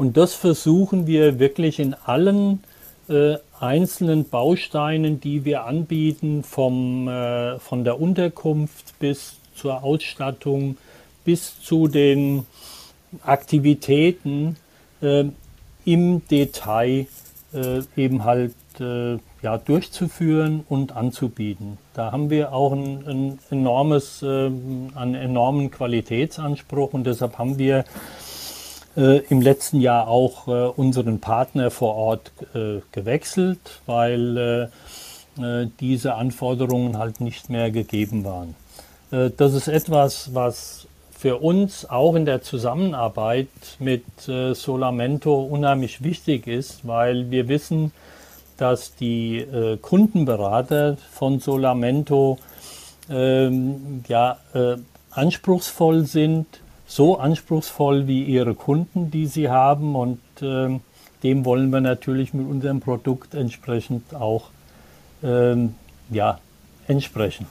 Und 0.00 0.16
das 0.16 0.32
versuchen 0.32 1.06
wir 1.06 1.38
wirklich 1.38 1.78
in 1.78 1.92
allen 1.92 2.64
äh, 3.10 3.34
einzelnen 3.58 4.26
Bausteinen, 4.26 5.20
die 5.20 5.44
wir 5.44 5.64
anbieten, 5.64 6.42
vom, 6.42 7.06
äh, 7.06 7.58
von 7.58 7.84
der 7.84 8.00
Unterkunft 8.00 8.98
bis 8.98 9.34
zur 9.54 9.84
Ausstattung, 9.84 10.78
bis 11.26 11.60
zu 11.62 11.86
den 11.86 12.46
Aktivitäten 13.24 14.56
äh, 15.02 15.24
im 15.84 16.26
Detail 16.28 17.06
äh, 17.52 17.82
eben 17.94 18.24
halt 18.24 18.54
äh, 18.80 19.18
ja, 19.42 19.58
durchzuführen 19.58 20.64
und 20.66 20.96
anzubieten. 20.96 21.76
Da 21.92 22.10
haben 22.10 22.30
wir 22.30 22.54
auch 22.54 22.72
ein, 22.72 23.06
ein 23.06 23.38
enormes, 23.50 24.22
äh, 24.22 24.46
einen 24.46 25.14
enormen 25.14 25.70
Qualitätsanspruch 25.70 26.94
und 26.94 27.04
deshalb 27.04 27.36
haben 27.36 27.58
wir 27.58 27.84
äh, 28.96 29.18
im 29.28 29.40
letzten 29.40 29.80
Jahr 29.80 30.08
auch 30.08 30.48
äh, 30.48 30.50
unseren 30.50 31.20
Partner 31.20 31.70
vor 31.70 31.94
Ort 31.94 32.32
äh, 32.54 32.80
gewechselt, 32.92 33.80
weil 33.86 34.36
äh, 34.36 34.62
äh, 35.40 35.68
diese 35.78 36.14
Anforderungen 36.14 36.98
halt 36.98 37.20
nicht 37.20 37.50
mehr 37.50 37.70
gegeben 37.70 38.24
waren. 38.24 38.54
Äh, 39.12 39.30
das 39.36 39.54
ist 39.54 39.68
etwas, 39.68 40.34
was 40.34 40.86
für 41.12 41.36
uns 41.36 41.88
auch 41.88 42.14
in 42.14 42.24
der 42.24 42.40
Zusammenarbeit 42.42 43.48
mit 43.78 44.04
Solamento 44.22 45.38
unheimlich 45.42 46.02
wichtig 46.02 46.46
ist, 46.46 46.88
weil 46.88 47.30
wir 47.30 47.46
wissen, 47.46 47.92
dass 48.56 48.94
die 48.94 49.46
Kundenberater 49.82 50.96
von 51.12 51.38
Solamento 51.38 52.38
ähm, 53.10 54.02
ja, 54.08 54.38
anspruchsvoll 55.10 56.06
sind, 56.06 56.46
so 56.90 57.18
anspruchsvoll 57.18 58.08
wie 58.08 58.24
ihre 58.24 58.54
Kunden, 58.54 59.12
die 59.12 59.26
sie 59.26 59.48
haben. 59.48 59.94
Und 59.94 60.18
äh, 60.42 60.80
dem 61.22 61.44
wollen 61.44 61.70
wir 61.70 61.80
natürlich 61.80 62.34
mit 62.34 62.48
unserem 62.48 62.80
Produkt 62.80 63.34
entsprechend 63.34 64.12
auch 64.12 64.48
ähm, 65.22 65.76
ja, 66.10 66.40
entsprechen. 66.88 67.46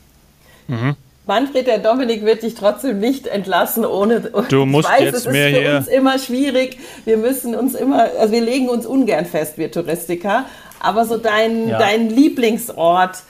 Mhm. 0.67 0.97
Manfred, 1.25 1.67
der 1.67 1.77
Dominik 1.77 2.25
wird 2.25 2.43
dich 2.43 2.55
trotzdem 2.55 2.99
nicht 2.99 3.27
entlassen 3.27 3.85
ohne. 3.85 4.19
Du 4.49 4.65
musst 4.65 4.89
ich 4.89 4.95
weiß, 4.95 5.03
jetzt 5.05 5.15
es 5.15 5.25
mehr 5.31 5.49
ist 5.49 5.55
für 5.55 5.61
hier. 5.61 5.77
uns 5.77 5.87
immer 5.87 6.19
schwierig. 6.19 6.77
Wir 7.05 7.17
müssen 7.17 7.55
uns 7.55 7.75
immer, 7.75 8.09
also 8.19 8.33
wir 8.33 8.41
legen 8.41 8.67
uns 8.67 8.85
ungern 8.85 9.25
fest, 9.25 9.57
wir 9.57 9.71
Touristiker. 9.71 10.45
Aber 10.81 11.05
so 11.05 11.17
dein, 11.17 11.69
ja. 11.69 11.77
dein 11.77 12.09
Lieblingsort, 12.09 13.23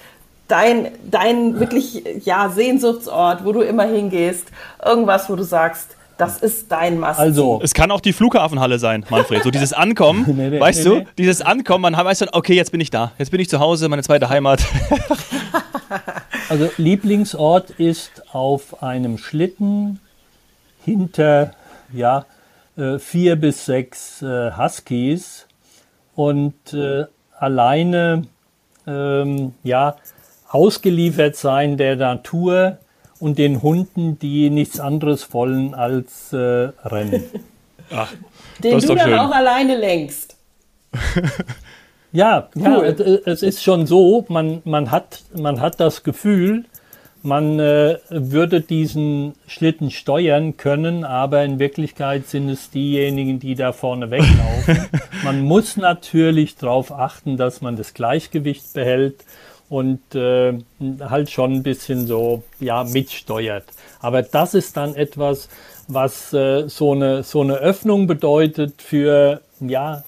dein, 0.48 0.88
dein 1.04 1.60
wirklich 1.60 2.04
ja, 2.26 2.50
Sehnsuchtsort, 2.50 3.46
wo 3.46 3.52
du 3.52 3.62
immer 3.62 3.86
hingehst, 3.86 4.48
irgendwas, 4.84 5.30
wo 5.30 5.36
du 5.36 5.44
sagst, 5.44 5.98
das 6.20 6.42
ist 6.42 6.72
dein 6.72 7.00
Must. 7.00 7.18
Also, 7.18 7.62
es 7.64 7.74
kann 7.74 7.92
auch 7.92 8.02
die 8.02 8.12
Flughafenhalle 8.12 8.78
sein, 8.78 9.06
Manfred. 9.10 9.42
So 9.42 9.52
dieses 9.52 9.72
Ankommen, 9.72 10.26
nee, 10.36 10.50
nee, 10.50 10.60
weißt 10.60 10.86
nee, 10.86 11.00
du? 11.02 11.06
Dieses 11.18 11.42
Ankommen, 11.42 11.82
man 11.82 11.94
weiß 11.94 12.20
dann, 12.20 12.30
okay, 12.34 12.54
jetzt 12.56 12.72
bin 12.72 12.82
ich 12.82 12.92
da. 12.92 13.14
Jetzt 13.18 13.32
bin 13.32 13.40
ich 13.40 13.50
zu 13.50 13.60
Hause, 13.60 13.88
meine 13.88 14.04
zweite 14.04 14.30
Heimat. 14.30 14.62
also, 16.50 16.70
Lieblingsort 16.78 17.72
ist 17.72 18.24
auf 18.34 18.84
einem 18.84 19.18
Schlitten 19.18 20.00
hinter, 20.84 21.54
ja, 21.94 22.26
äh, 22.78 23.00
vier 23.00 23.38
bis 23.38 23.66
sechs 23.66 24.22
äh, 24.22 24.52
Huskies 24.58 25.48
und 26.16 26.74
äh, 26.74 27.06
alleine, 27.38 28.24
ähm, 28.86 29.54
ja, 29.64 29.96
ausgeliefert 30.50 31.38
sein 31.38 31.78
der 31.78 31.96
Natur 31.96 32.78
und 33.20 33.38
den 33.38 33.62
Hunden, 33.62 34.18
die 34.20 34.50
nichts 34.50 34.80
anderes 34.80 35.34
wollen 35.34 35.74
als 35.74 36.34
äh, 36.34 36.38
Rennen. 36.38 37.24
Ach, 37.92 38.12
den 38.64 38.80
du 38.80 38.88
dann 38.88 39.00
schön. 39.00 39.20
auch 39.20 39.32
alleine 39.32 39.78
lenkst. 39.78 40.38
ja, 42.12 42.50
cool. 42.56 42.64
ja 42.64 42.82
es, 42.84 43.00
es, 43.26 43.44
ist 43.44 43.64
schon 43.64 43.86
so, 43.86 44.26
man, 44.30 44.62
man, 44.66 44.92
hat, 44.92 45.22
man 45.36 45.62
hat 45.62 45.80
das 45.80 46.04
Gefühl, 46.04 46.66
man 47.22 47.60
äh, 47.60 47.98
würde 48.10 48.62
diesen 48.62 49.34
Schlitten 49.46 49.92
steuern 49.92 50.56
können, 50.56 51.04
aber 51.04 51.44
in 51.44 51.60
Wirklichkeit 51.60 52.28
sind 52.28 52.50
es 52.50 52.70
diejenigen, 52.70 53.40
die 53.40 53.56
da 53.56 53.74
vorne 53.74 54.10
weglaufen. 54.10 54.88
man 55.24 55.42
muss 55.42 55.76
natürlich 55.76 56.56
darauf 56.56 56.92
achten, 56.92 57.36
dass 57.36 57.62
man 57.62 57.76
das 57.76 57.94
Gleichgewicht 57.94 58.74
behält 58.74 59.26
und 59.70 60.16
äh, 60.16 60.58
halt 61.02 61.30
schon 61.30 61.54
ein 61.54 61.64
bisschen 61.64 62.08
so 62.08 62.44
ja 62.60 62.84
mitsteuert. 62.84 63.66
Aber 64.00 64.22
das 64.22 64.54
ist 64.54 64.78
dann 64.78 64.96
etwas, 64.96 65.50
was 65.88 66.34
äh, 66.34 66.68
so 66.68 66.94
eine 66.94 67.24
so 67.24 67.42
eine 67.42 67.56
Öffnung 67.56 68.08
bedeutet 68.08 68.82
für 68.82 69.42
ja 69.60 70.04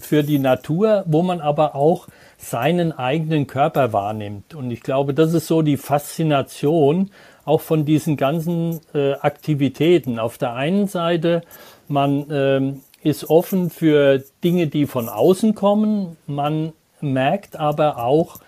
für 0.00 0.22
die 0.22 0.38
Natur, 0.38 1.04
wo 1.06 1.22
man 1.22 1.40
aber 1.40 1.74
auch 1.74 2.08
seinen 2.38 2.92
eigenen 2.92 3.46
Körper 3.46 3.92
wahrnimmt. 3.92 4.54
Und 4.54 4.70
ich 4.70 4.82
glaube, 4.82 5.14
das 5.14 5.32
ist 5.32 5.46
so 5.46 5.62
die 5.62 5.76
Faszination 5.76 7.10
auch 7.44 7.60
von 7.60 7.84
diesen 7.84 8.16
ganzen 8.16 8.80
äh, 8.92 9.14
Aktivitäten. 9.14 10.18
Auf 10.18 10.36
der 10.36 10.54
einen 10.54 10.88
Seite, 10.88 11.42
man 11.88 12.30
äh, 12.30 13.08
ist 13.08 13.30
offen 13.30 13.70
für 13.70 14.22
Dinge, 14.42 14.66
die 14.66 14.86
von 14.86 15.08
außen 15.08 15.54
kommen. 15.54 16.16
Man 16.26 16.72
merkt 17.00 17.56
aber 17.56 17.98
auch, 17.98 18.40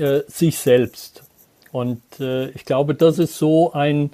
äh, 0.00 0.22
sich 0.26 0.58
selbst. 0.58 1.22
Und 1.72 2.02
äh, 2.18 2.48
ich 2.50 2.64
glaube, 2.64 2.94
das 2.94 3.18
ist 3.18 3.38
so 3.38 3.72
ein, 3.72 4.10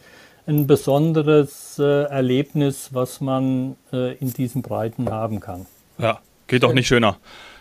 ein 0.47 0.67
besonderes 0.67 1.79
äh, 1.79 2.05
Erlebnis, 2.05 2.91
was 2.93 3.21
man 3.21 3.77
äh, 3.93 4.15
in 4.17 4.33
diesen 4.33 4.63
Breiten 4.63 5.11
haben 5.11 5.41
kann. 5.41 5.67
Ja, 5.99 6.21
geht 6.47 6.63
doch 6.63 6.75
nicht 6.75 6.87
schöner. 6.87 7.17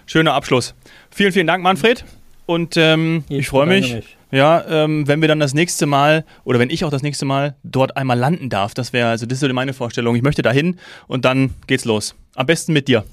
Schöner 0.05 0.33
Abschluss. 0.33 0.75
Vielen, 1.09 1.31
vielen 1.31 1.47
Dank, 1.47 1.63
Manfred. 1.63 2.05
Und 2.45 2.77
ähm, 2.77 3.23
ich, 3.27 3.47
freue 3.47 3.65
mich, 3.65 3.95
mich, 3.95 4.17
ja, 4.31 4.63
ähm, 4.69 5.07
wenn 5.07 5.19
wir 5.21 5.27
dann 5.27 5.39
das 5.39 5.55
nächste 5.55 5.87
Mal 5.87 6.25
oder 6.43 6.59
wenn 6.59 6.69
ich 6.69 6.85
auch 6.85 6.91
das 6.91 7.01
nächste 7.01 7.25
Mal 7.25 7.55
dort 7.63 7.97
einmal 7.97 8.19
landen 8.19 8.49
darf. 8.49 8.75
Das 8.75 8.93
wäre, 8.93 9.09
also 9.09 9.25
das 9.25 9.41
ist 9.41 9.51
meine 9.51 9.73
Vorstellung. 9.73 10.15
Ich 10.15 10.21
möchte 10.21 10.43
dahin 10.43 10.77
und 11.07 11.25
dann 11.25 11.55
geht's 11.65 11.85
los. 11.85 12.15
Am 12.35 12.45
besten 12.45 12.73
mit 12.73 12.87
dir. 12.87 13.03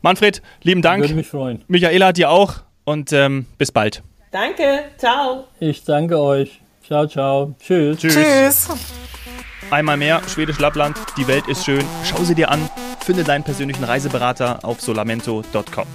Manfred, 0.00 0.42
lieben 0.62 0.82
Dank. 0.82 1.04
Würde 1.04 1.14
mich 1.14 1.28
freuen. 1.28 1.62
Michaela, 1.68 2.12
dir 2.12 2.30
auch 2.30 2.56
und 2.84 3.12
ähm, 3.12 3.46
bis 3.56 3.70
bald. 3.70 4.02
Danke, 4.32 4.84
ciao. 4.96 5.44
Ich 5.60 5.84
danke 5.84 6.18
euch. 6.18 6.60
Ciao, 6.84 7.06
ciao. 7.06 7.54
Tschüss. 7.60 7.98
Tschüss. 7.98 8.14
Tschüss. 8.14 8.68
Einmal 9.70 9.96
mehr, 9.96 10.20
Schwedisch 10.26 10.58
Lappland, 10.58 10.96
die 11.16 11.26
Welt 11.28 11.46
ist 11.48 11.64
schön. 11.64 11.84
Schau 12.04 12.22
sie 12.24 12.34
dir 12.34 12.50
an, 12.50 12.68
finde 13.04 13.24
deinen 13.24 13.44
persönlichen 13.44 13.84
Reiseberater 13.84 14.64
auf 14.64 14.80
solamento.com. 14.80 15.86